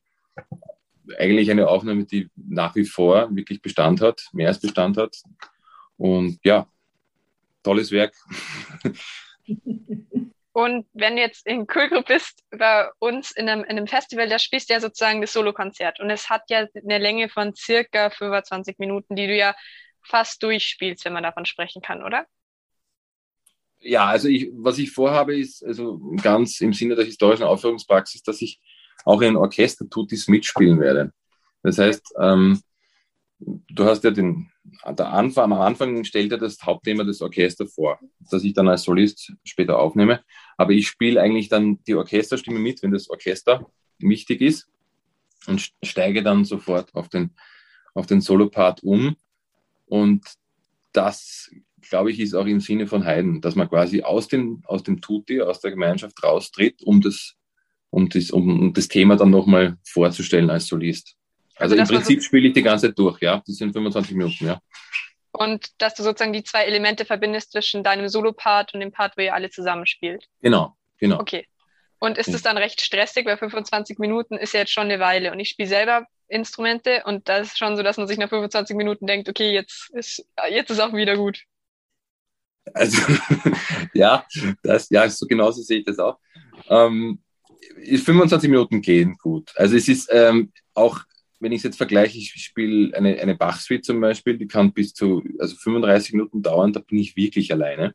Eigentlich 1.18 1.50
eine 1.50 1.68
Aufnahme, 1.68 2.04
die 2.04 2.28
nach 2.36 2.74
wie 2.76 2.84
vor 2.84 3.34
wirklich 3.34 3.60
Bestand 3.60 4.00
hat, 4.00 4.28
mehr 4.32 4.48
als 4.48 4.60
Bestand 4.60 4.96
hat. 4.96 5.16
Und 5.96 6.38
ja, 6.44 6.68
tolles 7.62 7.90
Werk. 7.90 8.14
Und 10.62 10.86
wenn 10.92 11.16
du 11.16 11.22
jetzt 11.22 11.46
in 11.46 11.66
Kulgrupp 11.66 12.06
bist, 12.06 12.42
bei 12.50 12.88
uns 12.98 13.30
in 13.30 13.48
einem, 13.48 13.64
in 13.64 13.70
einem 13.70 13.86
Festival, 13.86 14.28
da 14.28 14.38
spielst 14.38 14.68
du 14.68 14.74
ja 14.74 14.80
sozusagen 14.80 15.20
das 15.20 15.32
Solokonzert. 15.32 16.00
Und 16.00 16.10
es 16.10 16.28
hat 16.28 16.42
ja 16.50 16.66
eine 16.74 16.98
Länge 16.98 17.28
von 17.28 17.54
circa 17.54 18.10
25 18.10 18.78
Minuten, 18.78 19.16
die 19.16 19.26
du 19.26 19.36
ja 19.36 19.54
fast 20.02 20.42
durchspielst, 20.42 21.04
wenn 21.04 21.14
man 21.14 21.22
davon 21.22 21.46
sprechen 21.46 21.80
kann, 21.80 22.02
oder? 22.02 22.26
Ja, 23.78 24.06
also 24.06 24.28
ich, 24.28 24.50
was 24.52 24.78
ich 24.78 24.90
vorhabe, 24.90 25.38
ist 25.38 25.64
also 25.64 25.98
ganz 26.22 26.60
im 26.60 26.74
Sinne 26.74 26.94
der 26.94 27.06
historischen 27.06 27.44
Aufführungspraxis, 27.44 28.22
dass 28.22 28.42
ich 28.42 28.60
auch 29.06 29.22
in 29.22 29.28
einem 29.28 29.36
Orchester 29.38 29.88
Tutis 29.88 30.28
mitspielen 30.28 30.78
werde. 30.78 31.12
Das 31.62 31.78
heißt, 31.78 32.14
ähm, 32.20 32.60
du 33.38 33.84
hast 33.84 34.04
ja 34.04 34.10
den, 34.10 34.50
Anfang, 34.82 35.52
am 35.52 35.60
Anfang 35.60 36.04
stellt 36.04 36.32
er 36.32 36.38
das 36.38 36.62
Hauptthema 36.62 37.04
des 37.04 37.20
Orchesters 37.20 37.74
vor, 37.74 37.98
das 38.30 38.44
ich 38.44 38.54
dann 38.54 38.68
als 38.68 38.82
Solist 38.82 39.32
später 39.44 39.78
aufnehme. 39.78 40.22
Aber 40.56 40.72
ich 40.72 40.88
spiele 40.88 41.20
eigentlich 41.20 41.48
dann 41.48 41.82
die 41.84 41.94
Orchesterstimme 41.94 42.58
mit, 42.58 42.82
wenn 42.82 42.92
das 42.92 43.08
Orchester 43.10 43.66
wichtig 43.98 44.40
ist 44.40 44.68
und 45.46 45.72
steige 45.82 46.22
dann 46.22 46.44
sofort 46.44 46.94
auf 46.94 47.08
den, 47.08 47.30
auf 47.94 48.06
den 48.06 48.20
Solopart 48.20 48.82
um. 48.82 49.16
Und 49.86 50.24
das, 50.92 51.50
glaube 51.88 52.10
ich, 52.10 52.20
ist 52.20 52.34
auch 52.34 52.46
im 52.46 52.60
Sinne 52.60 52.86
von 52.86 53.04
Haydn, 53.04 53.40
dass 53.40 53.54
man 53.54 53.68
quasi 53.68 54.02
aus 54.02 54.28
dem, 54.28 54.62
aus 54.64 54.82
dem 54.82 55.00
Tutti, 55.00 55.40
aus 55.40 55.60
der 55.60 55.70
Gemeinschaft 55.70 56.22
raustritt, 56.22 56.82
um 56.82 57.00
das, 57.00 57.36
um 57.90 58.08
das, 58.08 58.30
um 58.30 58.72
das 58.72 58.88
Thema 58.88 59.16
dann 59.16 59.30
nochmal 59.30 59.78
vorzustellen 59.84 60.50
als 60.50 60.66
Solist. 60.66 61.16
Also, 61.60 61.76
also 61.76 61.92
im 61.92 61.98
Prinzip 61.98 62.22
spiele 62.22 62.48
ich 62.48 62.54
die 62.54 62.62
ganze 62.62 62.88
Zeit 62.88 62.98
durch, 62.98 63.20
ja. 63.20 63.42
Das 63.46 63.56
sind 63.56 63.72
25 63.72 64.16
Minuten, 64.16 64.46
ja. 64.46 64.60
Und 65.32 65.68
dass 65.78 65.94
du 65.94 66.02
sozusagen 66.02 66.32
die 66.32 66.42
zwei 66.42 66.64
Elemente 66.64 67.04
verbindest 67.04 67.52
zwischen 67.52 67.84
deinem 67.84 68.08
Solo-Part 68.08 68.74
und 68.74 68.80
dem 68.80 68.92
Part, 68.92 69.16
wo 69.16 69.22
ihr 69.22 69.34
alle 69.34 69.50
zusammenspielt. 69.50 70.26
Genau, 70.40 70.76
genau. 70.98 71.20
Okay. 71.20 71.46
Und 71.98 72.16
ist 72.16 72.28
es 72.28 72.40
dann 72.40 72.56
recht 72.56 72.80
stressig, 72.80 73.26
weil 73.26 73.36
25 73.36 73.98
Minuten 73.98 74.36
ist 74.38 74.54
ja 74.54 74.60
jetzt 74.60 74.72
schon 74.72 74.84
eine 74.84 75.00
Weile. 75.00 75.32
Und 75.32 75.38
ich 75.38 75.50
spiele 75.50 75.68
selber 75.68 76.06
Instrumente 76.28 77.02
und 77.04 77.28
das 77.28 77.48
ist 77.48 77.58
schon 77.58 77.76
so, 77.76 77.82
dass 77.82 77.98
man 77.98 78.08
sich 78.08 78.16
nach 78.16 78.30
25 78.30 78.74
Minuten 78.74 79.06
denkt, 79.06 79.28
okay, 79.28 79.52
jetzt 79.52 79.90
ist, 79.92 80.24
jetzt 80.48 80.70
ist 80.70 80.80
auch 80.80 80.94
wieder 80.94 81.16
gut. 81.16 81.42
Also, 82.72 82.98
ja, 83.94 84.24
das, 84.62 84.88
ja, 84.88 85.08
so 85.10 85.26
genauso 85.26 85.62
sehe 85.62 85.80
ich 85.80 85.84
das 85.84 85.98
auch. 85.98 86.18
Ähm, 86.68 87.20
25 87.84 88.48
Minuten 88.48 88.80
gehen 88.80 89.16
gut. 89.18 89.52
Also 89.56 89.76
es 89.76 89.88
ist 89.88 90.08
ähm, 90.12 90.52
auch, 90.74 91.00
wenn 91.40 91.52
ich 91.52 91.58
es 91.58 91.64
jetzt 91.64 91.76
vergleiche, 91.78 92.18
ich 92.18 92.32
spiele 92.32 92.96
eine, 92.96 93.18
eine 93.18 93.34
Bach-Suite 93.34 93.84
zum 93.84 94.00
Beispiel, 94.00 94.36
die 94.36 94.46
kann 94.46 94.72
bis 94.72 94.94
zu 94.94 95.24
also 95.38 95.56
35 95.56 96.12
Minuten 96.12 96.42
dauern, 96.42 96.72
da 96.72 96.80
bin 96.80 96.98
ich 96.98 97.16
wirklich 97.16 97.52
alleine. 97.52 97.94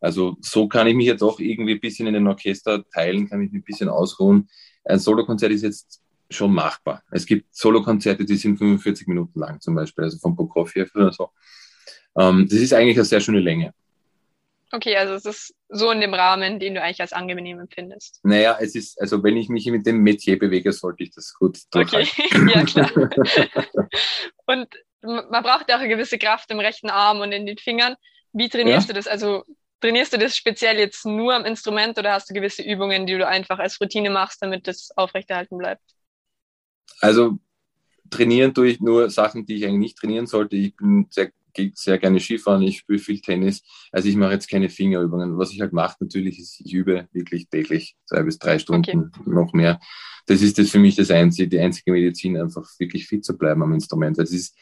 Also 0.00 0.36
so 0.40 0.68
kann 0.68 0.86
ich 0.86 0.94
mich 0.94 1.06
jetzt 1.06 1.22
auch 1.22 1.40
irgendwie 1.40 1.72
ein 1.72 1.80
bisschen 1.80 2.06
in 2.06 2.14
den 2.14 2.26
Orchester 2.26 2.88
teilen, 2.90 3.28
kann 3.28 3.42
ich 3.42 3.50
mich 3.50 3.60
ein 3.60 3.64
bisschen 3.64 3.88
ausruhen. 3.88 4.48
Ein 4.84 5.00
Solokonzert 5.00 5.52
ist 5.52 5.62
jetzt 5.62 6.00
schon 6.30 6.52
machbar. 6.52 7.02
Es 7.10 7.26
gibt 7.26 7.54
Solokonzerte, 7.54 8.24
die 8.24 8.36
sind 8.36 8.58
45 8.58 9.08
Minuten 9.08 9.40
lang 9.40 9.60
zum 9.60 9.74
Beispiel, 9.74 10.04
also 10.04 10.18
von 10.18 10.36
Prokofiev 10.36 10.94
oder 10.94 11.12
so. 11.12 11.30
Ähm, 12.16 12.46
das 12.48 12.60
ist 12.60 12.72
eigentlich 12.72 12.96
eine 12.96 13.04
sehr 13.04 13.20
schöne 13.20 13.40
Länge. 13.40 13.74
Okay, 14.72 14.96
also 14.96 15.14
es 15.14 15.24
ist 15.24 15.54
so 15.68 15.90
in 15.90 16.00
dem 16.00 16.12
Rahmen, 16.12 16.58
den 16.58 16.74
du 16.74 16.82
eigentlich 16.82 17.00
als 17.00 17.12
angenehm 17.12 17.60
empfindest. 17.60 18.20
Naja, 18.24 18.58
es 18.60 18.74
ist, 18.74 19.00
also 19.00 19.22
wenn 19.22 19.36
ich 19.36 19.48
mich 19.48 19.66
mit 19.66 19.86
dem 19.86 19.98
Metier 19.98 20.38
bewege, 20.38 20.72
sollte 20.72 21.04
ich 21.04 21.12
das 21.12 21.34
gut 21.34 21.58
durchhalten. 21.70 22.24
Okay, 22.24 22.52
ja 22.54 22.64
klar. 22.64 22.90
und 24.46 24.68
man 25.02 25.42
braucht 25.42 25.68
ja 25.68 25.76
auch 25.76 25.80
eine 25.80 25.88
gewisse 25.88 26.18
Kraft 26.18 26.50
im 26.50 26.58
rechten 26.58 26.90
Arm 26.90 27.20
und 27.20 27.32
in 27.32 27.46
den 27.46 27.58
Fingern. 27.58 27.94
Wie 28.32 28.48
trainierst 28.48 28.88
ja? 28.88 28.94
du 28.94 28.98
das? 28.98 29.06
Also 29.06 29.44
trainierst 29.80 30.12
du 30.12 30.18
das 30.18 30.36
speziell 30.36 30.78
jetzt 30.78 31.06
nur 31.06 31.34
am 31.34 31.44
Instrument 31.44 31.96
oder 31.98 32.12
hast 32.12 32.28
du 32.28 32.34
gewisse 32.34 32.62
Übungen, 32.62 33.06
die 33.06 33.16
du 33.16 33.26
einfach 33.26 33.58
als 33.58 33.80
Routine 33.80 34.10
machst, 34.10 34.42
damit 34.42 34.66
das 34.66 34.90
aufrechterhalten 34.96 35.58
bleibt? 35.58 35.82
Also 37.00 37.38
trainieren 38.10 38.54
tue 38.54 38.68
ich 38.68 38.80
nur 38.80 39.10
Sachen, 39.10 39.46
die 39.46 39.56
ich 39.56 39.64
eigentlich 39.64 39.78
nicht 39.78 39.98
trainieren 39.98 40.26
sollte. 40.26 40.56
Ich 40.56 40.76
bin 40.76 41.06
sehr 41.10 41.30
gehe 41.56 41.72
sehr 41.74 41.98
gerne 41.98 42.20
Skifahren, 42.20 42.62
ich 42.62 42.78
spiele 42.78 42.98
viel 42.98 43.20
Tennis. 43.20 43.62
Also 43.90 44.08
ich 44.08 44.16
mache 44.16 44.32
jetzt 44.32 44.48
keine 44.48 44.68
Fingerübungen. 44.68 45.38
Was 45.38 45.52
ich 45.52 45.60
halt 45.60 45.72
mache 45.72 45.96
natürlich 46.00 46.38
ist, 46.38 46.60
ich 46.60 46.72
übe 46.72 47.08
wirklich 47.12 47.48
täglich 47.48 47.96
zwei 48.04 48.22
bis 48.22 48.38
drei 48.38 48.58
Stunden, 48.58 49.10
okay. 49.10 49.30
noch 49.30 49.52
mehr. 49.52 49.80
Das 50.26 50.42
ist 50.42 50.58
das 50.58 50.70
für 50.70 50.78
mich 50.78 50.96
das 50.96 51.10
einzige, 51.10 51.48
die 51.48 51.58
einzige 51.58 51.92
Medizin, 51.92 52.36
einfach 52.36 52.68
wirklich 52.78 53.06
fit 53.06 53.24
zu 53.24 53.36
bleiben 53.36 53.62
am 53.62 53.72
Instrument. 53.72 54.18
Das 54.18 54.30
ist, 54.30 54.56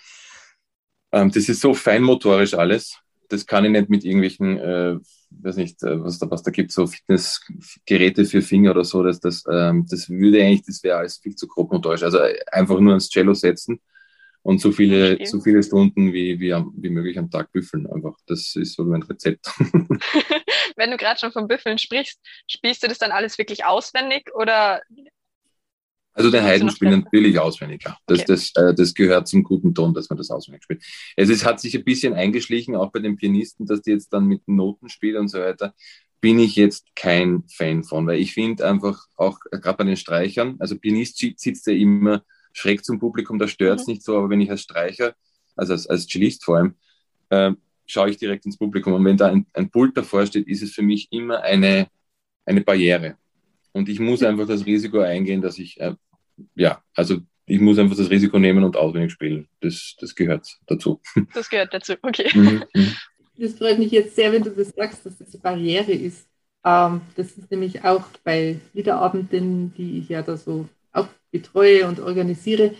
ähm, 1.12 1.30
das 1.30 1.48
ist 1.48 1.60
so 1.60 1.74
feinmotorisch 1.74 2.54
alles. 2.54 2.98
Das 3.28 3.46
kann 3.46 3.64
ich 3.64 3.70
nicht 3.70 3.88
mit 3.88 4.04
irgendwelchen, 4.04 4.58
äh, 4.58 4.98
weiß 5.30 5.56
nicht, 5.56 5.82
äh, 5.82 6.02
was 6.02 6.18
da, 6.18 6.30
was 6.30 6.42
da 6.42 6.50
gibt, 6.50 6.70
so 6.70 6.86
Fitnessgeräte 6.86 8.26
für 8.26 8.42
Finger 8.42 8.70
oder 8.72 8.84
so. 8.84 9.02
Dass 9.02 9.20
das, 9.20 9.42
ähm, 9.50 9.86
das 9.88 10.08
würde 10.08 10.42
eigentlich, 10.42 10.66
das 10.66 10.82
wäre 10.84 10.98
alles 10.98 11.16
viel 11.16 11.34
zu 11.34 11.48
grob 11.48 11.72
motorisch. 11.72 12.02
Also 12.02 12.18
einfach 12.52 12.78
nur 12.78 12.92
ans 12.92 13.08
Cello 13.08 13.34
setzen 13.34 13.80
und 14.44 14.60
so 14.60 14.72
viele, 14.72 15.24
so 15.26 15.40
viele 15.40 15.62
Stunden 15.62 16.12
wie, 16.12 16.38
wie, 16.38 16.52
wie 16.52 16.90
möglich 16.90 17.18
am 17.18 17.30
Tag 17.30 17.50
büffeln 17.50 17.86
einfach. 17.86 18.14
Das 18.26 18.54
ist 18.54 18.74
so 18.74 18.84
mein 18.84 19.02
Rezept. 19.02 19.46
Wenn 20.76 20.90
du 20.90 20.98
gerade 20.98 21.18
schon 21.18 21.32
vom 21.32 21.48
Büffeln 21.48 21.78
sprichst, 21.78 22.20
spielst 22.46 22.82
du 22.82 22.88
das 22.88 22.98
dann 22.98 23.10
alles 23.10 23.38
wirklich 23.38 23.64
auswendig 23.64 24.30
oder? 24.34 24.82
Also 26.12 26.30
den 26.30 26.44
Heiden 26.44 26.70
spielen 26.70 27.00
natürlich 27.04 27.38
auswendig, 27.38 27.82
ja. 27.84 27.96
Das, 28.06 28.20
okay. 28.20 28.26
das, 28.28 28.52
äh, 28.54 28.74
das 28.74 28.94
gehört 28.94 29.26
zum 29.28 29.42
guten 29.42 29.74
Ton, 29.74 29.94
dass 29.94 30.10
man 30.10 30.18
das 30.18 30.30
auswendig 30.30 30.62
spielt. 30.62 30.84
Also 31.16 31.32
es 31.32 31.44
hat 31.44 31.58
sich 31.58 31.74
ein 31.74 31.82
bisschen 31.82 32.12
eingeschlichen, 32.12 32.76
auch 32.76 32.92
bei 32.92 33.00
den 33.00 33.16
Pianisten, 33.16 33.66
dass 33.66 33.80
die 33.80 33.92
jetzt 33.92 34.12
dann 34.12 34.26
mit 34.26 34.46
Noten 34.46 34.90
spielen 34.90 35.22
und 35.22 35.28
so 35.28 35.38
weiter 35.38 35.74
bin 36.20 36.38
ich 36.38 36.56
jetzt 36.56 36.86
kein 36.94 37.44
Fan 37.48 37.84
von, 37.84 38.06
weil 38.06 38.18
ich 38.18 38.32
finde 38.32 38.66
einfach 38.66 39.06
auch 39.16 39.40
gerade 39.50 39.76
bei 39.76 39.84
den 39.84 39.96
Streichern, 39.98 40.56
also 40.58 40.78
Pianist 40.78 41.18
sitzt 41.18 41.66
ja 41.66 41.74
immer 41.74 42.24
schräg 42.54 42.84
zum 42.84 42.98
Publikum, 42.98 43.38
da 43.38 43.46
stört 43.46 43.80
es 43.80 43.86
mhm. 43.86 43.92
nicht 43.92 44.02
so, 44.02 44.16
aber 44.16 44.30
wenn 44.30 44.40
ich 44.40 44.50
als 44.50 44.62
Streicher, 44.62 45.14
also 45.56 45.74
als, 45.74 45.86
als 45.86 46.06
Cellist 46.06 46.44
vor 46.44 46.56
allem, 46.56 46.74
äh, 47.28 47.52
schaue 47.86 48.10
ich 48.10 48.16
direkt 48.16 48.46
ins 48.46 48.56
Publikum. 48.56 48.94
Und 48.94 49.04
wenn 49.04 49.16
da 49.16 49.26
ein, 49.26 49.46
ein 49.52 49.70
Pult 49.70 49.96
davor 49.96 50.24
steht, 50.26 50.48
ist 50.48 50.62
es 50.62 50.72
für 50.72 50.82
mich 50.82 51.08
immer 51.12 51.42
eine, 51.42 51.88
eine 52.46 52.62
Barriere. 52.62 53.16
Und 53.72 53.88
ich 53.88 54.00
muss 54.00 54.22
einfach 54.22 54.46
das 54.46 54.64
Risiko 54.64 55.00
eingehen, 55.00 55.42
dass 55.42 55.58
ich, 55.58 55.80
äh, 55.80 55.94
ja, 56.54 56.82
also 56.94 57.18
ich 57.46 57.60
muss 57.60 57.78
einfach 57.78 57.96
das 57.96 58.08
Risiko 58.08 58.38
nehmen 58.38 58.64
und 58.64 58.76
auswendig 58.76 59.12
spielen. 59.12 59.48
Das, 59.60 59.96
das 60.00 60.14
gehört 60.14 60.46
dazu. 60.66 61.00
Das 61.34 61.50
gehört 61.50 61.74
dazu, 61.74 61.94
okay. 62.02 62.30
Mhm, 62.34 62.64
mhm. 62.74 62.94
Das 63.36 63.54
freut 63.54 63.78
mich 63.80 63.90
jetzt 63.90 64.14
sehr, 64.14 64.32
wenn 64.32 64.44
du 64.44 64.50
das 64.50 64.68
sagst, 64.70 65.04
dass 65.04 65.18
das 65.18 65.34
eine 65.34 65.42
Barriere 65.42 65.92
ist. 65.92 66.26
Ähm, 66.64 67.00
das 67.16 67.32
ist 67.32 67.50
nämlich 67.50 67.84
auch 67.84 68.04
bei 68.22 68.60
Liederabenden, 68.72 69.74
die 69.74 69.98
ich 69.98 70.08
ja 70.08 70.22
da 70.22 70.36
so 70.36 70.68
betreue 71.34 71.88
und 71.88 71.98
organisiere, 71.98 72.74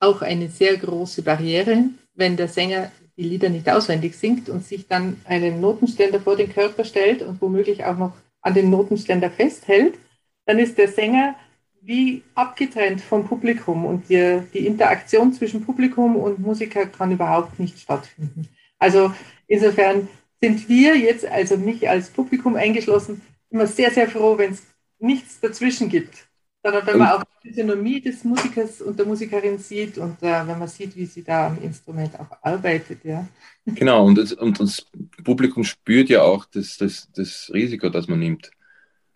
auch 0.00 0.22
eine 0.22 0.48
sehr 0.48 0.76
große 0.78 1.22
Barriere, 1.22 1.90
wenn 2.14 2.36
der 2.36 2.48
Sänger 2.48 2.90
die 3.18 3.24
Lieder 3.24 3.50
nicht 3.50 3.68
auswendig 3.68 4.16
singt 4.16 4.48
und 4.48 4.64
sich 4.64 4.86
dann 4.88 5.20
einen 5.24 5.60
Notenständer 5.60 6.18
vor 6.20 6.36
den 6.36 6.50
Körper 6.50 6.84
stellt 6.84 7.20
und 7.20 7.40
womöglich 7.42 7.84
auch 7.84 7.98
noch 7.98 8.14
an 8.40 8.54
den 8.54 8.70
Notenständer 8.70 9.30
festhält, 9.30 9.98
dann 10.46 10.58
ist 10.58 10.78
der 10.78 10.88
Sänger 10.88 11.34
wie 11.82 12.22
abgetrennt 12.34 13.00
vom 13.02 13.26
Publikum 13.26 13.84
und 13.84 14.08
die, 14.08 14.42
die 14.54 14.66
Interaktion 14.66 15.32
zwischen 15.34 15.64
Publikum 15.64 16.16
und 16.16 16.38
Musiker 16.38 16.86
kann 16.86 17.12
überhaupt 17.12 17.58
nicht 17.58 17.78
stattfinden. 17.78 18.48
Also 18.78 19.12
insofern 19.46 20.08
sind 20.40 20.68
wir 20.68 20.96
jetzt, 20.96 21.26
also 21.26 21.56
mich 21.58 21.88
als 21.88 22.08
Publikum 22.08 22.56
eingeschlossen, 22.56 23.20
immer 23.50 23.66
sehr, 23.66 23.90
sehr 23.90 24.08
froh, 24.08 24.38
wenn 24.38 24.52
es 24.52 24.62
nichts 24.98 25.40
dazwischen 25.40 25.88
gibt 25.88 26.28
sondern 26.62 26.86
wenn 26.86 26.98
man 26.98 27.08
auch 27.08 27.24
die 27.42 27.48
Physiognomie 27.48 28.00
des 28.00 28.24
Musikers 28.24 28.82
und 28.82 28.98
der 28.98 29.06
Musikerin 29.06 29.58
sieht 29.58 29.98
und 29.98 30.22
äh, 30.22 30.46
wenn 30.46 30.58
man 30.58 30.68
sieht, 30.68 30.96
wie 30.96 31.06
sie 31.06 31.22
da 31.22 31.48
am 31.48 31.62
Instrument 31.62 32.18
auch 32.18 32.30
arbeitet. 32.42 33.04
Ja. 33.04 33.28
Genau, 33.64 34.04
und 34.04 34.18
das, 34.18 34.32
und 34.32 34.58
das 34.58 34.86
Publikum 35.24 35.64
spürt 35.64 36.08
ja 36.08 36.22
auch 36.22 36.44
das, 36.46 36.76
das, 36.76 37.08
das 37.14 37.50
Risiko, 37.52 37.88
das 37.88 38.08
man 38.08 38.18
nimmt. 38.18 38.50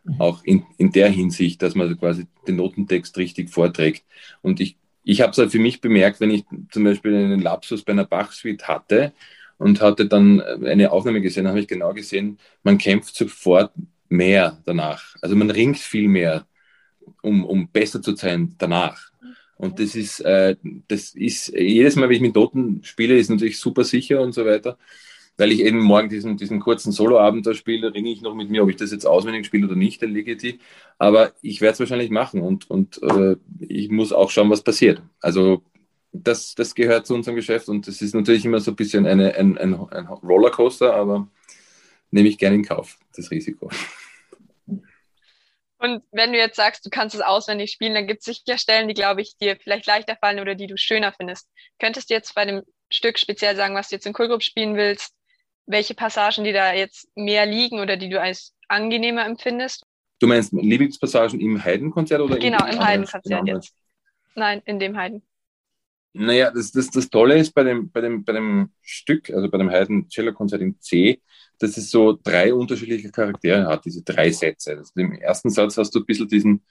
Mhm. 0.05 0.21
Auch 0.21 0.45
in, 0.45 0.65
in 0.79 0.93
der 0.93 1.09
Hinsicht, 1.09 1.63
dass 1.63 1.75
man 1.75 1.99
quasi 1.99 2.27
den 2.47 2.57
Notentext 2.57 3.17
richtig 3.19 3.51
vorträgt. 3.51 4.05
Und 4.41 4.61
ich, 4.61 4.77
ich 5.05 5.21
habe 5.21 5.33
es 5.33 5.39
halt 5.39 5.51
für 5.51 5.59
mich 5.59 5.81
bemerkt, 5.81 6.21
wenn 6.21 6.31
ich 6.31 6.45
zum 6.71 6.85
Beispiel 6.85 7.15
einen 7.15 7.41
Lapsus 7.41 7.83
bei 7.83 7.93
einer 7.93 8.05
Bach-Suite 8.05 8.69
hatte 8.69 9.13
und 9.59 9.81
hatte 9.81 10.07
dann 10.07 10.41
eine 10.41 10.93
Aufnahme 10.93 11.21
gesehen, 11.21 11.49
habe 11.49 11.61
ich 11.61 11.69
genau 11.69 11.93
gesehen, 11.93 12.39
man 12.63 12.79
kämpft 12.79 13.15
sofort 13.15 13.73
mehr 14.09 14.59
danach. 14.65 15.17
Also 15.23 15.35
man 15.37 15.51
ringt 15.51 15.79
viel 15.79 16.09
mehr 16.09 16.47
um, 17.23 17.45
um 17.45 17.69
besser 17.69 18.03
zu 18.03 18.15
sein 18.17 18.55
danach. 18.59 19.13
Und 19.57 19.79
das 19.79 19.95
ist, 19.95 20.21
äh, 20.21 20.57
das 20.89 21.15
ist 21.15 21.49
jedes 21.49 21.97
Mal, 21.97 22.09
wenn 22.09 22.17
ich 22.17 22.23
mit 22.23 22.35
Noten 22.35 22.83
spiele, 22.83 23.17
ist 23.17 23.31
natürlich 23.31 23.59
super 23.59 23.85
sicher 23.85 24.21
und 24.21 24.33
so 24.33 24.45
weiter. 24.45 24.77
Weil 25.37 25.53
ich 25.53 25.61
eben 25.61 25.79
morgen 25.79 26.09
diesen, 26.09 26.37
diesen 26.37 26.61
kurzen 26.61 26.93
Soloabend 26.93 27.47
da 27.47 27.55
spiele, 27.55 27.95
ringe 27.95 28.11
ich 28.11 28.21
noch 28.23 28.35
mit 28.35 28.51
mir, 28.51 28.63
ob 28.63 28.71
ich 28.71 28.77
das 28.77 28.93
jetzt 28.93 29.07
auswendig 29.07 29.47
spiele 29.47 29.67
oder 29.67 29.77
nicht, 29.77 30.03
der 30.03 30.09
Ligeti. 30.09 30.59
Aber 30.99 31.33
ich 31.43 31.61
werde 31.61 31.75
es 31.75 31.81
wahrscheinlich 31.81 32.11
machen 32.11 32.43
und, 32.43 32.69
und 32.71 33.01
äh, 33.03 33.37
ich 33.61 33.89
muss 33.89 34.13
auch 34.13 34.31
schauen, 34.31 34.51
was 34.51 34.63
passiert. 34.63 35.01
Also 35.21 35.63
das, 36.13 36.55
das 36.55 36.75
gehört 36.75 37.07
zu 37.07 37.15
unserem 37.15 37.37
Geschäft 37.37 37.69
und 37.69 37.87
das 37.87 38.03
ist 38.03 38.15
natürlich 38.15 38.45
immer 38.45 38.61
so 38.61 38.73
ein 38.73 38.77
bisschen 38.77 39.07
eine, 39.07 39.35
ein, 39.35 39.57
ein, 39.57 39.75
ein 39.75 40.07
Rollercoaster, 40.07 40.95
aber 40.95 41.29
nehme 42.11 42.29
ich 42.29 42.37
gerne 42.37 42.57
in 42.57 42.65
Kauf, 42.65 42.99
das 43.17 43.31
Risiko. 43.31 43.71
Und 45.83 46.05
wenn 46.13 46.33
du 46.33 46.39
jetzt 46.39 46.55
sagst, 46.55 46.87
du 46.87 46.91
kannst 46.91 47.17
es 47.17 47.21
auswendig 47.21 47.73
spielen, 47.73 47.95
dann 47.95 48.07
gibt 48.07 48.21
es 48.21 48.27
sicher 48.27 48.57
Stellen, 48.57 48.87
die, 48.87 48.95
glaube 48.95 49.21
ich, 49.21 49.37
dir 49.37 49.57
vielleicht 49.57 49.87
leichter 49.87 50.15
fallen 50.15 50.39
oder 50.39 50.55
die 50.55 50.69
du 50.69 50.77
schöner 50.77 51.13
findest. 51.13 51.49
Könntest 51.81 52.09
du 52.09 52.15
jetzt 52.15 52.37
bei 52.37 52.45
dem 52.45 52.63
Stück 52.89 53.19
speziell 53.19 53.57
sagen, 53.57 53.75
was 53.75 53.89
du 53.89 53.97
jetzt 53.97 54.07
in 54.07 54.13
Kohlgrupp 54.13 54.45
spielen 54.45 54.77
willst, 54.77 55.13
welche 55.67 55.95
Passagen 55.95 56.45
die 56.45 56.53
da 56.53 56.73
jetzt 56.73 57.09
mehr 57.17 57.47
liegen 57.47 57.81
oder 57.81 57.97
die 57.97 58.09
du 58.09 58.21
als 58.21 58.55
angenehmer 58.69 59.27
empfindest? 59.27 59.85
Du 60.21 60.29
meinst 60.29 60.53
Lieblingspassagen 60.53 61.41
im 61.41 61.63
Heidenkonzert 61.65 62.21
oder 62.21 62.39
Genau, 62.39 62.65
im, 62.65 62.75
im 62.75 62.85
Heidenkonzert 62.85 63.49
jetzt. 63.49 63.75
Nein, 64.37 64.63
in 64.65 64.79
dem 64.79 64.97
Heiden. 64.97 65.27
Naja, 66.13 66.53
das, 66.53 66.71
das, 66.71 66.91
das 66.91 67.11
Tolle 67.11 67.39
ist 67.39 67.53
bei 67.53 67.65
dem, 67.65 67.91
bei, 67.91 68.03
dem, 68.03 68.23
bei 68.23 68.35
dem 68.35 68.71
Stück, 68.83 69.31
also 69.31 69.51
bei 69.51 69.59
dem 69.59 69.69
Heiden-Cello-Konzert 69.69 70.63
in 70.63 70.79
C, 70.81 71.21
dass 71.63 71.77
es 71.77 71.91
so 71.91 72.19
drei 72.23 72.53
unterschiedliche 72.53 73.11
Charaktere 73.11 73.67
hat, 73.67 73.85
diese 73.85 74.03
drei 74.03 74.31
Sätze. 74.33 74.79
Also 74.79 74.93
Im 74.97 75.13
ersten 75.13 75.51
Satz 75.51 75.77
hast 75.77 75.95
du 75.95 76.01
ein 76.01 76.07
bisschen 76.07 76.27
diesen, 76.27 76.63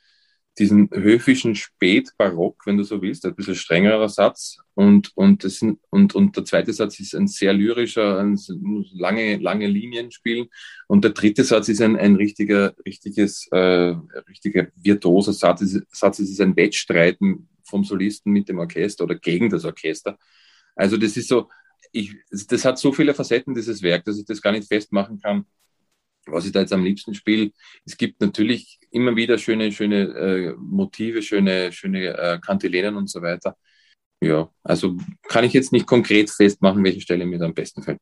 diesen 0.60 0.90
höfischen 0.92 1.56
Spätbarock, 1.56 2.66
wenn 2.66 2.78
du 2.78 2.84
so 2.84 3.02
willst, 3.02 3.26
ein 3.26 3.36
bisschen 3.36 3.56
strengerer 3.56 4.10
Satz. 4.10 4.58
Und, 4.74 5.16
und, 5.16 5.46
das, 5.46 5.62
und, 5.62 6.14
und 6.14 6.36
der 6.36 6.44
zweite 6.44 6.74
Satz 6.74 7.00
ist 7.00 7.16
ein 7.16 7.28
sehr 7.28 7.54
lyrischer, 7.54 8.20
ein, 8.20 8.38
lange, 8.94 9.38
lange 9.38 9.68
Linien 9.68 10.12
spielen. 10.12 10.48
Und 10.88 11.06
der 11.06 11.12
dritte 11.12 11.46
Satz 11.46 11.70
ist 11.70 11.82
ein, 11.82 11.96
ein 11.96 12.16
richtiger, 12.16 12.76
richtiges, 12.86 13.48
äh, 13.52 13.96
richtiger 14.28 14.68
virtuoser 14.76 15.34
Satz. 15.34 15.64
Satz. 15.90 16.20
Es 16.20 16.30
ist 16.30 16.42
ein 16.42 16.58
Wettstreiten 16.58 17.48
vom 17.64 17.86
Solisten 17.86 18.34
mit 18.34 18.50
dem 18.50 18.60
Orchester 18.60 19.06
oder 19.06 19.16
gegen 19.16 19.50
das 19.50 19.64
Orchester. 19.64 20.18
Also 20.76 20.98
das 20.98 21.16
ist 21.16 21.30
so, 21.30 21.48
ich, 21.92 22.16
das 22.30 22.66
hat 22.66 22.80
so 22.80 22.92
viele 22.92 23.14
Facetten, 23.14 23.54
dieses 23.54 23.82
Werk, 23.82 24.06
dass 24.06 24.18
ich 24.18 24.26
das 24.26 24.42
gar 24.42 24.52
nicht 24.52 24.68
festmachen 24.68 25.20
kann. 25.20 25.46
was 26.26 26.46
ich 26.46 26.52
da 26.52 26.62
jetzt 26.62 26.74
am 26.74 26.84
liebsten 26.84 27.16
spiele. 27.16 27.52
Es 27.86 27.98
gibt 27.98 28.22
natürlich 28.22 28.80
immer 28.92 29.16
wieder 29.16 29.38
schöne, 29.38 29.72
schöne 29.72 30.02
äh, 30.02 30.56
Motive, 30.58 31.22
schöne, 31.22 31.72
schöne 31.72 32.18
äh, 32.18 32.40
Kantilenen 32.40 32.96
und 32.96 33.10
so 33.10 33.22
weiter. 33.22 33.58
Ja, 34.24 34.50
also 34.64 34.98
kann 35.28 35.46
ich 35.46 35.54
jetzt 35.54 35.72
nicht 35.72 35.88
konkret 35.88 36.30
festmachen, 36.30 36.84
welche 36.84 37.02
Stelle 37.02 37.26
mir 37.26 37.40
da 37.40 37.46
am 37.46 37.56
besten 37.56 37.82
fällt. 37.82 38.00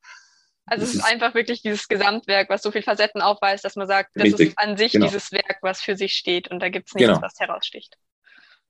Also 0.66 0.84
es 0.84 0.90
ist, 0.90 0.96
ist 0.98 1.06
einfach 1.06 1.34
wirklich 1.34 1.62
dieses 1.62 1.88
Gesamtwerk, 1.88 2.50
was 2.50 2.62
so 2.62 2.72
viele 2.72 2.84
Facetten 2.84 3.22
aufweist, 3.22 3.64
dass 3.64 3.76
man 3.76 3.88
sagt, 3.88 4.12
das 4.16 4.26
richtig, 4.26 4.50
ist 4.50 4.60
an 4.60 4.78
sich 4.78 4.92
genau. 4.92 5.08
dieses 5.08 5.32
Werk, 5.32 5.60
was 5.62 5.82
für 5.82 5.96
sich 5.96 6.14
steht 6.14 6.52
und 6.52 6.60
da 6.60 6.70
gibt 6.70 6.90
es 6.90 6.96
nichts, 6.96 7.08
genau. 7.10 7.22
was 7.22 7.40
heraussticht. 7.40 7.96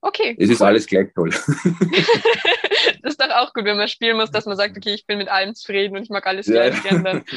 Okay. 0.01 0.36
Es 0.39 0.50
ist 0.50 0.62
alles 0.62 0.86
gleich 0.86 1.13
toll. 1.13 1.29
das 3.01 3.12
ist 3.12 3.22
doch 3.22 3.29
auch 3.32 3.53
gut, 3.53 3.65
wenn 3.65 3.77
man 3.77 3.88
spielen 3.88 4.18
muss, 4.18 4.32
dass 4.32 4.46
man 4.46 4.56
sagt, 4.56 4.77
okay, 4.77 4.94
ich 4.94 5.06
bin 5.06 5.18
mit 5.18 5.27
allem 5.27 5.53
zufrieden 5.56 5.98
und 5.98 6.03
ich 6.03 6.10
mag 6.10 6.25
alles 6.25 6.48
ja. 6.48 6.70
gleich 6.70 6.84
gerne. 6.84 7.25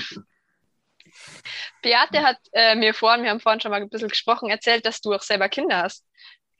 Beate 1.82 2.22
hat 2.22 2.38
äh, 2.52 2.76
mir 2.76 2.94
vorhin, 2.94 3.24
wir 3.24 3.30
haben 3.30 3.40
vorhin 3.40 3.60
schon 3.60 3.72
mal 3.72 3.82
ein 3.82 3.88
bisschen 3.88 4.08
gesprochen, 4.08 4.48
erzählt, 4.48 4.86
dass 4.86 5.00
du 5.00 5.12
auch 5.12 5.22
selber 5.22 5.48
Kinder 5.48 5.82
hast. 5.82 6.06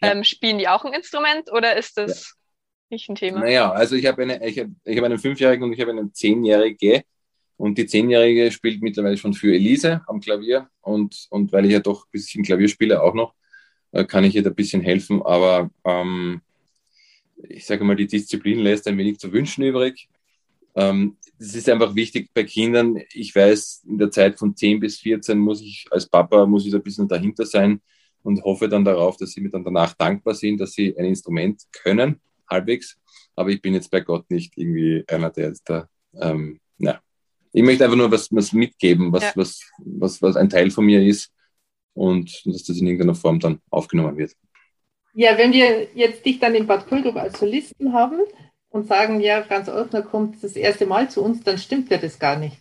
Ja. 0.01 0.13
Ähm, 0.13 0.25
spielen 0.25 0.59
die 0.59 0.69
auch 0.69 0.85
ein 0.85 0.93
Instrument 0.93 1.51
oder 1.53 1.77
ist 1.77 1.97
das 1.97 2.31
ja. 2.31 2.35
nicht 2.91 3.09
ein 3.09 3.15
Thema? 3.15 3.41
Naja, 3.41 3.71
also 3.71 3.95
ich 3.95 4.07
habe 4.07 4.23
eine, 4.23 4.45
ich 4.47 4.59
hab, 4.59 4.67
ich 4.85 4.99
hab 4.99 5.05
einen 5.05 5.19
Fünfjährigen 5.19 5.65
und 5.65 5.73
ich 5.73 5.81
habe 5.81 5.93
eine 5.93 6.13
Zehnjährige. 6.13 7.05
Und 7.57 7.79
die 7.79 7.87
Zehnjährige 7.87 8.51
spielt 8.51 8.83
mittlerweile 8.83 9.17
schon 9.17 9.35
für 9.35 9.55
Elise 9.55 10.03
am 10.09 10.21
Klavier. 10.21 10.69
Und, 10.81 11.27
und 11.31 11.53
weil 11.53 11.67
ich 11.67 11.73
ja 11.73 11.79
doch 11.79 12.07
ein 12.07 12.11
bisschen 12.11 12.43
Klavier 12.43 12.69
spiele 12.69 13.01
auch 13.01 13.15
noch, 13.15 13.35
kann 13.93 14.25
ich 14.25 14.35
ihr 14.35 14.43
da 14.43 14.51
ein 14.51 14.57
bisschen 14.57 14.83
helfen. 14.83 15.23
Aber 15.23 15.71
ähm, 15.85 16.41
ich 17.49 17.67
sage 17.67 17.85
mal, 17.85 17.97
die 17.97 18.07
Disziplin 18.07 18.61
lässt 18.61 18.87
ein 18.89 18.99
wenig 18.99 19.19
zu 19.19 19.33
wünschen 19.33 19.65
übrig. 19.65 20.09
Ähm, 20.75 21.17
es 21.39 21.55
ist 21.55 21.69
einfach 21.69 21.95
wichtig 21.95 22.31
bei 22.33 22.45
Kindern. 22.45 22.99
Ich 23.13 23.35
weiß, 23.35 23.85
in 23.87 23.99
der 23.99 24.11
Zeit 24.11 24.39
von 24.39 24.57
10 24.57 24.81
bis 24.81 24.99
14 24.99 25.39
muss 25.39 25.61
ich 25.61 25.87
als 25.91 26.09
Papa, 26.09 26.47
muss 26.47 26.67
ich 26.67 26.75
ein 26.75 26.83
bisschen 26.83 27.09
dahinter 27.09 27.45
sein 27.45 27.81
und 28.23 28.43
hoffe 28.43 28.69
dann 28.69 28.85
darauf, 28.85 29.17
dass 29.17 29.33
sie 29.33 29.41
mir 29.41 29.51
dann 29.51 29.65
danach 29.65 29.95
dankbar 29.95 30.35
sind, 30.35 30.61
dass 30.61 30.73
sie 30.73 30.97
ein 30.97 31.05
Instrument 31.05 31.63
können, 31.73 32.21
halbwegs. 32.49 32.97
Aber 33.35 33.51
ich 33.51 33.61
bin 33.61 33.75
jetzt 33.75 33.91
bei 33.91 34.01
Gott 34.01 34.31
nicht 34.31 34.57
irgendwie 34.57 35.05
einer, 35.09 35.31
der 35.31 35.49
jetzt 35.49 35.69
da, 35.69 35.89
ähm, 36.21 36.61
na. 36.79 37.01
Ich 37.55 37.63
möchte 37.63 37.85
einfach 37.85 37.99
nur 37.99 38.11
was, 38.11 38.33
was 38.33 38.53
mitgeben, 38.53 39.13
was, 39.13 39.23
ja. 39.23 39.33
was, 39.35 39.61
was, 39.79 40.23
was 40.23 40.37
ein 40.37 40.49
Teil 40.49 40.71
von 40.71 40.87
mir 40.87 41.03
ist 41.05 41.31
und 41.95 42.43
dass 42.47 42.65
das 42.65 42.79
in 42.79 42.87
irgendeiner 42.87 43.15
Form 43.15 43.41
dann 43.41 43.61
aufgenommen 43.71 44.17
wird. 44.17 44.33
Ja, 45.15 45.37
wenn 45.37 45.53
wir 45.53 45.89
jetzt 45.95 46.25
dich 46.25 46.39
dann 46.39 46.55
in 46.55 46.67
Bad 46.67 46.87
Kohlgrub 46.87 47.17
als 47.17 47.39
Solisten 47.39 47.93
haben 47.93 48.21
und 48.71 48.87
sagen, 48.87 49.21
ja, 49.21 49.43
Franz 49.43 49.69
Ortner 49.69 50.03
kommt 50.03 50.43
das 50.43 50.57
erste 50.57 50.87
Mal 50.87 51.11
zu 51.11 51.23
uns, 51.23 51.43
dann 51.43 51.59
stimmt 51.59 51.91
ja 51.91 51.99
das 51.99 52.19
gar 52.19 52.39
nicht. 52.39 52.57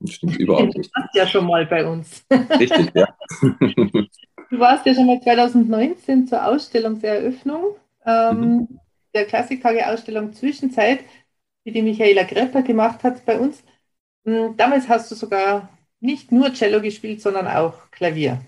Das 0.00 0.12
stimmt 0.12 0.36
überhaupt 0.36 0.76
nicht. 0.76 0.90
Du 0.94 1.00
warst 1.00 1.14
ja 1.14 1.26
schon 1.26 1.46
mal 1.46 1.64
bei 1.64 1.86
uns. 1.86 2.24
Richtig, 2.30 2.92
ja. 2.94 3.08
Du 4.48 4.60
warst 4.60 4.86
ja 4.86 4.94
schon 4.94 5.06
mal 5.06 5.20
2019 5.20 6.28
zur 6.28 6.46
Ausstellungseröffnung 6.46 7.74
ähm, 8.04 8.40
mhm. 8.40 8.80
der 9.12 9.24
Klassiktage-Ausstellung 9.24 10.32
Zwischenzeit, 10.34 11.00
die 11.64 11.72
die 11.72 11.82
Michaela 11.82 12.22
Grepper 12.22 12.62
gemacht 12.62 13.02
hat 13.02 13.26
bei 13.26 13.40
uns. 13.40 13.64
Hm, 14.24 14.56
damals 14.56 14.88
hast 14.88 15.10
du 15.10 15.16
sogar 15.16 15.68
nicht 15.98 16.30
nur 16.30 16.52
Cello 16.52 16.80
gespielt, 16.80 17.20
sondern 17.20 17.48
auch 17.48 17.90
Klavier. 17.90 18.40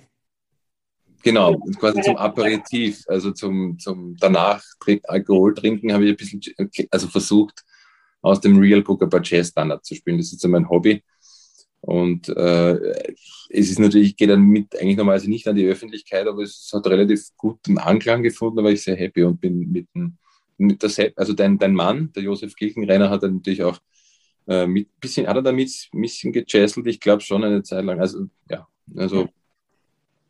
Genau, 1.22 1.58
quasi 1.78 2.00
zum 2.02 2.16
Aperitif, 2.16 3.04
also 3.08 3.32
zum, 3.32 3.78
zum 3.78 4.16
danach 4.18 4.62
Alkohol 5.04 5.54
trinken, 5.54 5.92
habe 5.92 6.04
ich 6.04 6.10
ein 6.10 6.16
bisschen 6.16 6.40
also 6.90 7.08
versucht, 7.08 7.64
aus 8.22 8.40
dem 8.40 8.58
Real 8.58 8.82
Book 8.82 9.02
ein 9.02 9.10
paar 9.10 9.22
Jazz-Standard 9.22 9.84
zu 9.84 9.94
spielen. 9.94 10.18
Das 10.18 10.32
ist 10.32 10.40
so 10.40 10.48
mein 10.48 10.68
Hobby. 10.68 11.02
Und 11.80 12.28
äh, 12.28 12.74
es 13.50 13.70
ist 13.70 13.78
natürlich, 13.78 14.10
ich 14.10 14.16
gehe 14.16 14.28
dann 14.28 14.42
mit 14.42 14.78
eigentlich 14.78 14.96
normalerweise 14.96 15.30
nicht 15.30 15.46
an 15.46 15.56
die 15.56 15.66
Öffentlichkeit, 15.66 16.26
aber 16.26 16.42
es 16.42 16.70
hat 16.72 16.86
relativ 16.86 17.28
guten 17.36 17.78
Anklang 17.78 18.22
gefunden, 18.22 18.56
da 18.56 18.64
war 18.64 18.72
ich 18.72 18.82
sehr 18.82 18.96
happy 18.96 19.22
und 19.22 19.40
bin 19.40 19.70
mit, 19.70 19.88
dem, 19.94 20.18
mit 20.56 20.82
der, 20.82 21.12
also 21.16 21.32
dein, 21.34 21.58
dein 21.58 21.74
Mann, 21.74 22.12
der 22.14 22.24
Josef 22.24 22.56
Kilchenreiner, 22.56 23.10
hat 23.10 23.22
dann 23.22 23.36
natürlich 23.36 23.62
auch 23.62 23.78
äh, 24.48 24.66
mit 24.66 24.88
bisschen, 25.00 25.28
hat 25.28 25.36
er 25.36 25.42
damit 25.42 25.70
ein 25.92 26.00
bisschen 26.00 26.32
gejasselt, 26.32 26.86
ich 26.88 26.98
glaube 26.98 27.22
schon 27.22 27.44
eine 27.44 27.62
Zeit 27.62 27.84
lang. 27.84 28.00
Also 28.00 28.26
ja, 28.50 28.66
also 28.96 29.28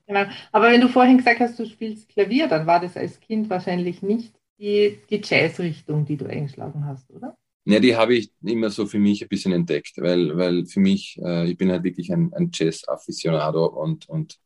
Genau. 0.09 0.25
Aber 0.53 0.73
wenn 0.73 0.81
du 0.81 0.89
vorhin 0.89 1.19
gesagt 1.19 1.41
hast, 1.41 1.59
du 1.59 1.67
spielst 1.67 2.09
Klavier, 2.09 2.49
dann 2.49 2.67
war 2.67 2.81
das 2.81 2.97
als 2.97 3.21
Kind 3.21 3.51
wahrscheinlich 3.51 4.03
nicht 4.03 4.33
die, 4.59 4.99
die 5.11 5.21
Jazz-Richtung, 5.23 6.07
die 6.07 6.17
du 6.17 6.25
eingeschlagen 6.25 6.87
hast, 6.87 7.11
oder? 7.11 7.37
Ja, 7.67 7.79
die 7.79 7.95
habe 7.95 8.15
ich 8.15 8.33
immer 8.43 8.71
so 8.71 8.87
für 8.87 8.99
mich 8.99 9.23
ein 9.23 9.29
bisschen 9.29 9.53
entdeckt, 9.53 9.93
weil, 9.99 10.35
weil 10.39 10.65
für 10.65 10.81
mich, 10.81 11.21
äh, 11.23 11.51
ich 11.51 11.59
bin 11.59 11.71
halt 11.71 11.85
wirklich 11.85 12.11
ein, 12.11 12.33
ein 12.33 12.51
Jazz-Afficionado 12.51 13.67
und, 13.67 14.09
und 14.09 14.39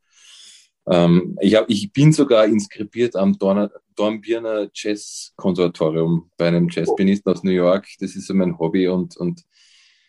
ähm, 0.89 1.39
ich, 1.41 1.55
hab, 1.55 1.71
ich 1.71 1.93
bin 1.93 2.13
sogar 2.13 2.47
inskribiert 2.47 3.15
am 3.15 3.39
Dorn, 3.39 3.71
Dornbirner 3.95 4.69
Jazz-Konservatorium 4.75 6.29
bei 6.37 6.49
einem 6.49 6.69
Jazzpianisten 6.69 7.33
aus 7.33 7.45
New 7.45 7.53
York. 7.53 7.87
Das 8.01 8.17
ist 8.17 8.27
so 8.27 8.35
mein 8.35 8.59
Hobby 8.59 8.89
und, 8.89 9.17
und 9.17 9.45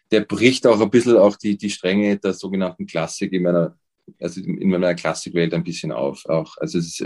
der 0.09 0.21
bricht 0.21 0.65
auch 0.65 0.81
ein 0.81 0.89
bisschen 0.89 1.17
auch 1.17 1.37
die, 1.37 1.57
die 1.57 1.69
Stränge 1.69 2.17
der 2.17 2.33
sogenannten 2.33 2.87
Klassik 2.87 3.31
in 3.33 3.43
meiner 3.43 3.77
also 4.19 4.41
in 4.41 4.69
meiner 4.69 4.95
Klassikwelt 4.95 5.53
ein 5.53 5.63
bisschen 5.63 5.91
auf. 5.91 6.25
Auch. 6.25 6.57
Also 6.57 6.77
es, 6.77 7.03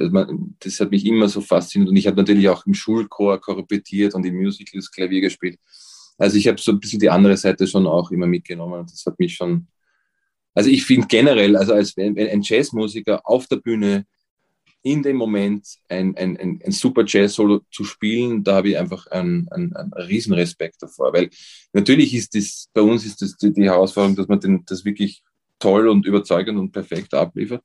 das 0.60 0.80
hat 0.80 0.92
mich 0.92 1.06
immer 1.06 1.30
so 1.30 1.42
fasziniert 1.42 1.90
und 1.90 1.96
ich 1.96 2.08
habe 2.08 2.18
natürlich 2.18 2.50
auch 2.50 2.66
im 2.66 2.74
Schulchor 2.74 3.40
korrepetiert 3.40 4.16
und 4.16 4.26
im 4.26 4.36
Musicals 4.36 4.92
Klavier 4.92 5.22
gespielt. 5.22 5.60
Also 6.18 6.38
ich 6.38 6.48
habe 6.48 6.60
so 6.60 6.72
ein 6.72 6.80
bisschen 6.80 7.00
die 7.00 7.10
andere 7.10 7.38
Seite 7.38 7.68
schon 7.68 7.86
auch 7.86 8.12
immer 8.12 8.28
mitgenommen 8.28 8.88
das 8.90 9.06
hat 9.06 9.20
mich 9.20 9.36
schon, 9.36 9.68
also 10.56 10.70
ich 10.70 10.84
finde 10.84 11.08
generell, 11.08 11.56
also 11.56 11.74
als 11.74 11.96
ein 11.98 12.42
Jazzmusiker 12.42 13.22
auf 13.24 13.48
der 13.48 13.58
Bühne 13.58 14.06
in 14.82 15.04
dem 15.04 15.18
Moment 15.18 15.68
ein, 15.90 16.16
ein, 16.16 16.38
ein, 16.38 16.62
ein 16.64 16.72
super 16.72 17.04
Jazz-Solo 17.06 17.62
zu 17.72 17.84
spielen, 17.84 18.44
da 18.44 18.56
habe 18.56 18.70
ich 18.70 18.78
einfach 18.78 19.08
einen, 19.08 19.48
einen, 19.50 19.76
einen 19.76 19.94
riesen 19.94 20.34
Respekt 20.34 20.82
davor, 20.82 21.14
weil 21.14 21.30
natürlich 21.74 22.14
ist 22.14 22.34
das, 22.36 22.70
bei 22.74 22.82
uns 22.82 23.06
ist 23.06 23.22
das 23.22 23.36
die, 23.38 23.52
die 23.52 23.66
Herausforderung, 23.66 24.16
dass 24.16 24.28
man 24.28 24.40
den, 24.40 24.64
das 24.66 24.86
wirklich 24.86 25.24
toll 25.60 25.88
und 25.88 26.06
überzeugend 26.06 26.58
und 26.58 26.72
perfekt 26.72 27.14
abliefert. 27.14 27.64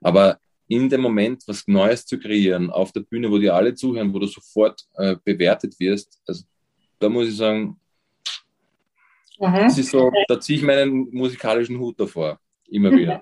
Aber 0.00 0.38
in 0.68 0.88
dem 0.88 1.00
Moment 1.00 1.42
was 1.46 1.66
Neues 1.66 2.06
zu 2.06 2.18
kreieren, 2.18 2.70
auf 2.70 2.92
der 2.92 3.00
Bühne, 3.00 3.30
wo 3.30 3.38
dir 3.38 3.54
alle 3.54 3.74
zuhören, 3.74 4.12
wo 4.12 4.18
du 4.18 4.26
sofort 4.26 4.84
äh, 4.94 5.16
bewertet 5.22 5.78
wirst, 5.78 6.20
also 6.26 6.44
da 6.98 7.08
muss 7.08 7.28
ich 7.28 7.36
sagen, 7.36 7.78
mhm. 9.38 9.54
das 9.54 9.78
ist 9.78 9.90
so, 9.90 10.10
da 10.28 10.40
ziehe 10.40 10.58
ich 10.58 10.64
meinen 10.64 11.08
musikalischen 11.12 11.78
Hut 11.78 11.98
davor, 11.98 12.40
immer 12.68 12.90
wieder. 12.96 13.20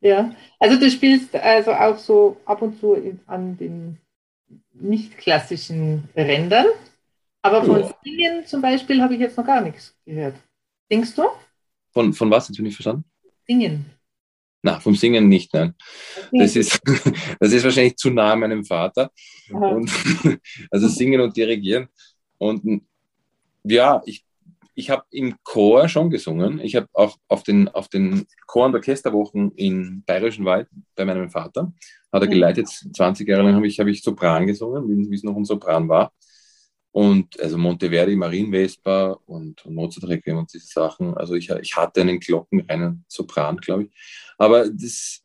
Ja, 0.00 0.32
also 0.58 0.78
du 0.78 0.90
spielst 0.90 1.34
also 1.34 1.72
auch 1.72 1.98
so 1.98 2.36
ab 2.44 2.62
und 2.62 2.78
zu 2.78 2.94
in, 2.94 3.20
an 3.26 3.56
den 3.56 3.98
nicht 4.72 5.18
klassischen 5.18 6.08
Rändern, 6.14 6.66
aber 7.42 7.64
von 7.64 7.82
oh. 7.82 7.94
Singen 8.04 8.46
zum 8.46 8.60
Beispiel 8.60 9.00
habe 9.00 9.14
ich 9.14 9.20
jetzt 9.20 9.36
noch 9.36 9.46
gar 9.46 9.60
nichts 9.60 9.96
gehört. 10.04 10.34
Denkst 10.90 11.14
du? 11.14 11.22
Von, 11.98 12.12
von 12.12 12.30
was? 12.30 12.46
Jetzt 12.46 12.58
bin 12.58 12.66
ich 12.66 12.76
verstanden? 12.76 13.04
Singen. 13.44 13.86
Na, 14.62 14.78
vom 14.78 14.94
Singen 14.94 15.28
nicht, 15.28 15.52
nein. 15.52 15.74
Okay. 16.28 16.38
Das, 16.38 16.54
ist, 16.54 16.80
das 17.40 17.52
ist 17.52 17.64
wahrscheinlich 17.64 17.96
zu 17.96 18.10
nah 18.10 18.36
meinem 18.36 18.64
Vater. 18.64 19.10
Und, 19.50 19.90
also 20.70 20.86
singen 20.86 21.20
und 21.20 21.36
dirigieren. 21.36 21.88
Und 22.38 22.82
ja, 23.64 24.00
ich, 24.06 24.24
ich 24.76 24.90
habe 24.90 25.02
im 25.10 25.34
Chor 25.42 25.88
schon 25.88 26.08
gesungen. 26.08 26.60
Ich 26.60 26.76
habe 26.76 26.86
auch 26.92 27.16
auf 27.26 27.42
den, 27.42 27.66
auf 27.66 27.88
den 27.88 28.26
Chor- 28.46 28.66
und 28.66 28.76
Orchesterwochen 28.76 29.50
in 29.56 30.04
Bayerischen 30.06 30.44
Wald 30.44 30.68
bei 30.94 31.04
meinem 31.04 31.30
Vater, 31.30 31.72
hat 32.12 32.22
er 32.22 32.28
geleitet, 32.28 32.68
20 32.68 33.26
Jahre 33.26 33.42
lang 33.42 33.56
habe 33.56 33.66
ich, 33.66 33.80
hab 33.80 33.88
ich 33.88 34.04
Sopran 34.04 34.46
gesungen, 34.46 35.10
wie 35.10 35.16
es 35.16 35.24
noch 35.24 35.34
ein 35.34 35.44
Sopran 35.44 35.88
war. 35.88 36.12
Und 36.98 37.38
also 37.38 37.56
Monteverdi, 37.58 38.16
Marienvesper 38.16 39.20
und, 39.28 39.64
und 39.64 39.74
Mozart 39.76 40.08
Requiem 40.08 40.38
und 40.38 40.52
diese 40.52 40.66
Sachen. 40.66 41.16
Also 41.16 41.34
ich, 41.34 41.48
ich 41.48 41.76
hatte 41.76 42.00
einen 42.00 42.18
glockenreinen 42.18 43.04
Sopran, 43.06 43.58
glaube 43.58 43.84
ich. 43.84 43.90
Aber 44.36 44.68
das, 44.68 45.22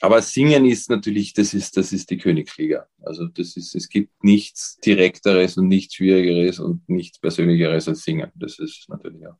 aber 0.00 0.20
Singen 0.22 0.64
ist 0.64 0.90
natürlich, 0.90 1.32
das 1.32 1.54
ist, 1.54 1.76
das 1.76 1.92
ist 1.92 2.10
die 2.10 2.18
Königsliga. 2.18 2.88
Also 3.00 3.28
das 3.28 3.56
ist, 3.56 3.76
es 3.76 3.88
gibt 3.88 4.24
nichts 4.24 4.76
Direkteres 4.84 5.56
und 5.56 5.68
nichts 5.68 5.94
Schwierigeres 5.94 6.58
und 6.58 6.88
nichts 6.88 7.20
Persönlicheres 7.20 7.86
als 7.86 8.02
Singen. 8.02 8.32
Das 8.34 8.58
ist 8.58 8.88
natürlich 8.88 9.24
auch 9.24 9.38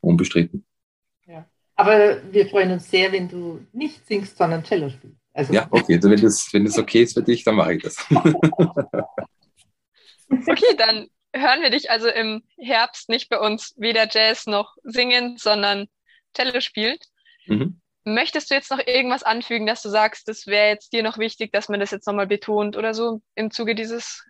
unbestritten. 0.00 0.64
Ja. 1.24 1.48
Aber 1.76 2.20
wir 2.32 2.48
freuen 2.48 2.72
uns 2.72 2.90
sehr, 2.90 3.12
wenn 3.12 3.28
du 3.28 3.60
nicht 3.72 4.04
singst, 4.08 4.36
sondern 4.36 4.64
Cello 4.64 4.90
spielst. 4.90 5.18
Also. 5.34 5.52
Ja, 5.52 5.68
okay, 5.70 6.02
wenn 6.02 6.20
das, 6.20 6.52
wenn 6.52 6.64
das 6.64 6.78
okay 6.78 7.04
ist 7.04 7.12
für 7.14 7.22
dich, 7.22 7.44
dann 7.44 7.54
mache 7.54 7.74
ich 7.74 7.82
das. 7.84 7.96
Okay, 10.30 10.76
dann 10.76 11.08
hören 11.34 11.62
wir 11.62 11.70
dich 11.70 11.90
also 11.90 12.08
im 12.08 12.42
Herbst 12.58 13.08
nicht 13.08 13.28
bei 13.28 13.38
uns 13.38 13.74
weder 13.76 14.08
Jazz 14.10 14.46
noch 14.46 14.76
singen, 14.82 15.36
sondern 15.36 15.88
Cello 16.34 16.60
spielt. 16.60 17.04
Mhm. 17.46 17.80
Möchtest 18.04 18.50
du 18.50 18.54
jetzt 18.54 18.70
noch 18.70 18.84
irgendwas 18.84 19.22
anfügen, 19.22 19.66
dass 19.66 19.82
du 19.82 19.90
sagst, 19.90 20.26
das 20.28 20.46
wäre 20.46 20.68
jetzt 20.68 20.92
dir 20.92 21.02
noch 21.02 21.18
wichtig, 21.18 21.52
dass 21.52 21.68
man 21.68 21.80
das 21.80 21.90
jetzt 21.90 22.06
nochmal 22.06 22.26
betont 22.26 22.76
oder 22.76 22.94
so 22.94 23.20
im 23.34 23.50
Zuge 23.50 23.74
dieses, 23.74 24.24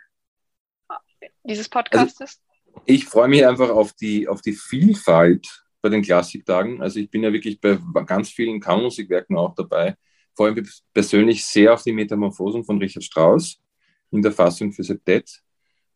dieses 1.44 1.68
Podcastes? 1.68 2.40
Also, 2.66 2.82
ich 2.86 3.04
freue 3.06 3.28
mich 3.28 3.46
einfach 3.46 3.70
auf 3.70 3.92
die, 3.92 4.28
auf 4.28 4.42
die 4.42 4.54
Vielfalt 4.54 5.46
bei 5.80 5.88
den 5.88 6.02
Klassiktagen. 6.02 6.82
Also 6.82 6.98
ich 6.98 7.10
bin 7.10 7.22
ja 7.22 7.32
wirklich 7.32 7.60
bei 7.60 7.78
ganz 8.06 8.30
vielen 8.30 8.60
Kammermusikwerken 8.60 9.36
auch 9.36 9.54
dabei. 9.54 9.96
Vor 10.34 10.46
allem 10.46 10.66
persönlich 10.92 11.44
sehr 11.44 11.74
auf 11.74 11.82
die 11.82 11.92
Metamorphosen 11.92 12.64
von 12.64 12.78
Richard 12.78 13.04
Strauss 13.04 13.60
in 14.10 14.22
der 14.22 14.32
Fassung 14.32 14.72
für 14.72 14.82
Septett. 14.82 15.42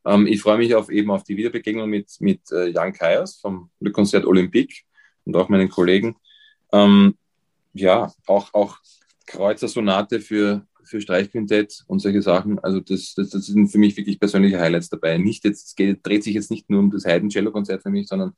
Ähm, 0.04 0.26
ich 0.26 0.40
freue 0.40 0.58
mich 0.58 0.74
auf, 0.74 0.90
eben 0.90 1.10
auf 1.10 1.24
die 1.24 1.36
Wiederbegegnung 1.36 1.88
mit, 1.88 2.10
mit 2.20 2.40
äh, 2.52 2.68
Jan 2.68 2.92
Kayers 2.92 3.36
vom 3.36 3.70
Le 3.80 3.90
Concert 3.90 4.26
Olympique 4.26 4.82
und 5.24 5.36
auch 5.36 5.48
meinen 5.48 5.68
Kollegen. 5.68 6.16
Ähm, 6.72 7.16
ja, 7.72 8.12
auch, 8.26 8.52
auch 8.54 8.78
Kreuzer 9.26 9.68
Sonate 9.68 10.20
für, 10.20 10.66
für 10.84 11.00
Streichquintett 11.00 11.84
und 11.86 12.00
solche 12.00 12.22
Sachen. 12.22 12.58
Also 12.58 12.80
das, 12.80 13.14
das, 13.14 13.30
das 13.30 13.46
sind 13.46 13.68
für 13.68 13.78
mich 13.78 13.96
wirklich 13.96 14.20
persönliche 14.20 14.60
Highlights 14.60 14.90
dabei. 14.90 15.18
Nicht 15.18 15.44
jetzt, 15.44 15.68
es 15.68 15.74
geht, 15.74 16.06
dreht 16.06 16.24
sich 16.24 16.34
jetzt 16.34 16.50
nicht 16.50 16.70
nur 16.70 16.80
um 16.80 16.90
das 16.90 17.04
Haydn-Cello-Konzert 17.04 17.82
für 17.82 17.90
mich, 17.90 18.06
sondern 18.08 18.34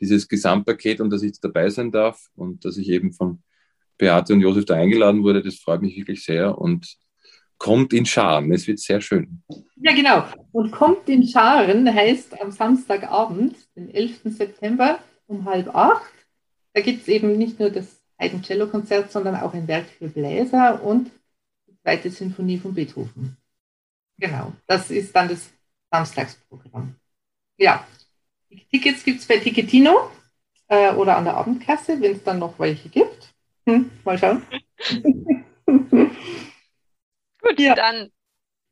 dieses 0.00 0.28
Gesamtpaket 0.28 1.00
und 1.00 1.10
dass 1.10 1.22
ich 1.22 1.40
dabei 1.40 1.68
sein 1.68 1.92
darf 1.92 2.30
und 2.34 2.64
dass 2.64 2.78
ich 2.78 2.88
eben 2.88 3.12
von 3.12 3.42
Beate 3.98 4.32
und 4.32 4.40
Josef 4.40 4.64
da 4.64 4.74
eingeladen 4.74 5.22
wurde, 5.22 5.42
das 5.42 5.56
freut 5.56 5.82
mich 5.82 5.96
wirklich 5.96 6.24
sehr 6.24 6.56
und 6.58 6.96
kommt 7.60 7.92
in 7.92 8.06
Scharen. 8.06 8.50
Es 8.52 8.66
wird 8.66 8.80
sehr 8.80 9.00
schön. 9.00 9.42
Ja, 9.76 9.94
genau. 9.94 10.24
Und 10.50 10.72
kommt 10.72 11.08
in 11.08 11.28
Scharen 11.28 11.94
heißt 11.94 12.40
am 12.40 12.50
Samstagabend, 12.50 13.54
den 13.76 13.94
11. 13.94 14.22
September 14.24 14.98
um 15.28 15.44
halb 15.44 15.72
acht. 15.72 16.10
Da 16.72 16.80
gibt 16.80 17.02
es 17.02 17.08
eben 17.08 17.38
nicht 17.38 17.60
nur 17.60 17.70
das 17.70 18.00
Haydn-Cello-Konzert, 18.18 19.12
sondern 19.12 19.36
auch 19.36 19.54
ein 19.54 19.68
Werk 19.68 19.86
für 19.86 20.08
Bläser 20.08 20.82
und 20.82 21.10
die 21.68 21.76
zweite 21.82 22.10
Sinfonie 22.10 22.58
von 22.58 22.74
Beethoven. 22.74 23.36
Genau, 24.18 24.52
das 24.66 24.90
ist 24.90 25.14
dann 25.14 25.28
das 25.28 25.50
Samstagsprogramm. 25.90 26.94
Ja, 27.58 27.86
die 28.50 28.64
Tickets 28.70 29.04
gibt 29.04 29.20
es 29.20 29.26
bei 29.26 29.36
Tickettino 29.36 30.10
äh, 30.68 30.92
oder 30.94 31.16
an 31.16 31.24
der 31.24 31.36
Abendkasse, 31.36 32.00
wenn 32.00 32.12
es 32.12 32.24
dann 32.24 32.38
noch 32.38 32.58
welche 32.58 32.88
gibt. 32.88 33.34
Hm, 33.66 33.90
mal 34.04 34.18
schauen. 34.18 34.42
Gut, 37.42 37.58
ja. 37.58 37.74
dann 37.74 38.10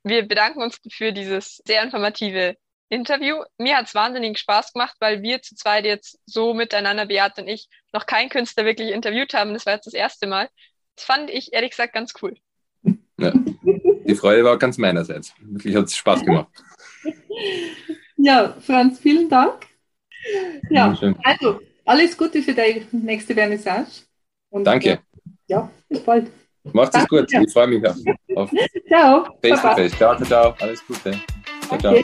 wir 0.05 0.27
bedanken 0.27 0.63
uns 0.63 0.81
für 0.91 1.13
dieses 1.13 1.63
sehr 1.67 1.83
informative 1.83 2.57
Interview. 2.89 3.43
Mir 3.59 3.77
hat 3.77 3.87
es 3.87 3.95
wahnsinnig 3.95 4.39
Spaß 4.39 4.73
gemacht, 4.73 4.97
weil 5.01 5.23
wir 5.23 5.43
zu 5.43 5.55
zweit 5.55 5.85
jetzt 5.85 6.19
so 6.25 6.55
miteinander, 6.55 7.07
Beate 7.07 7.43
und 7.43 7.49
ich, 7.49 7.69
noch 7.93 8.07
keinen 8.07 8.31
Künstler 8.31 8.65
wirklich 8.65 8.91
interviewt 8.91 9.35
haben. 9.35 9.53
Das 9.53 9.67
war 9.67 9.75
jetzt 9.75 9.87
das 9.87 9.95
erste 9.95 10.27
Mal. 10.27 10.49
Das 10.97 11.05
fand 11.05 11.31
ich 11.31 11.53
ehrlich 11.53 11.71
gesagt 11.71 11.93
ganz 11.93 12.15
cool. 12.23 12.37
Ja. 13.19 13.33
Die 13.35 14.15
Freude 14.15 14.45
war 14.45 14.59
ganz 14.59 14.79
meinerseits. 14.79 15.35
Wirklich 15.41 15.75
hat 15.77 15.85
es 15.85 15.97
Spaß 15.97 16.25
gemacht. 16.25 16.49
Ja, 18.21 18.57
Franz, 18.61 18.99
vielen 18.99 19.29
Dank. 19.29 19.65
Ja, 20.71 20.93
also 21.23 21.61
alles 21.85 22.19
Gute 22.19 22.43
für 22.43 22.53
deine 22.53 22.85
nächste 22.91 23.33
Vernissage. 23.33 24.03
Und, 24.51 24.65
Danke. 24.65 24.91
Äh, 24.91 24.99
ja, 25.47 25.71
bis 25.89 26.01
bald. 26.01 26.29
Macht 26.73 26.95
es 26.95 27.09
gut. 27.09 27.33
Ich 27.33 27.53
freue 27.53 27.67
mich 27.67 27.87
auf, 27.87 27.97
auf 28.37 28.51
ciao. 28.89 29.25
Face 29.43 29.63
to 29.63 29.69
Face. 29.75 29.93
Ciao, 29.97 30.17
ciao. 30.25 30.55
Alles 30.61 30.87
Gute. 30.87 31.19
Ciao, 31.69 31.79
ciao. 31.79 31.95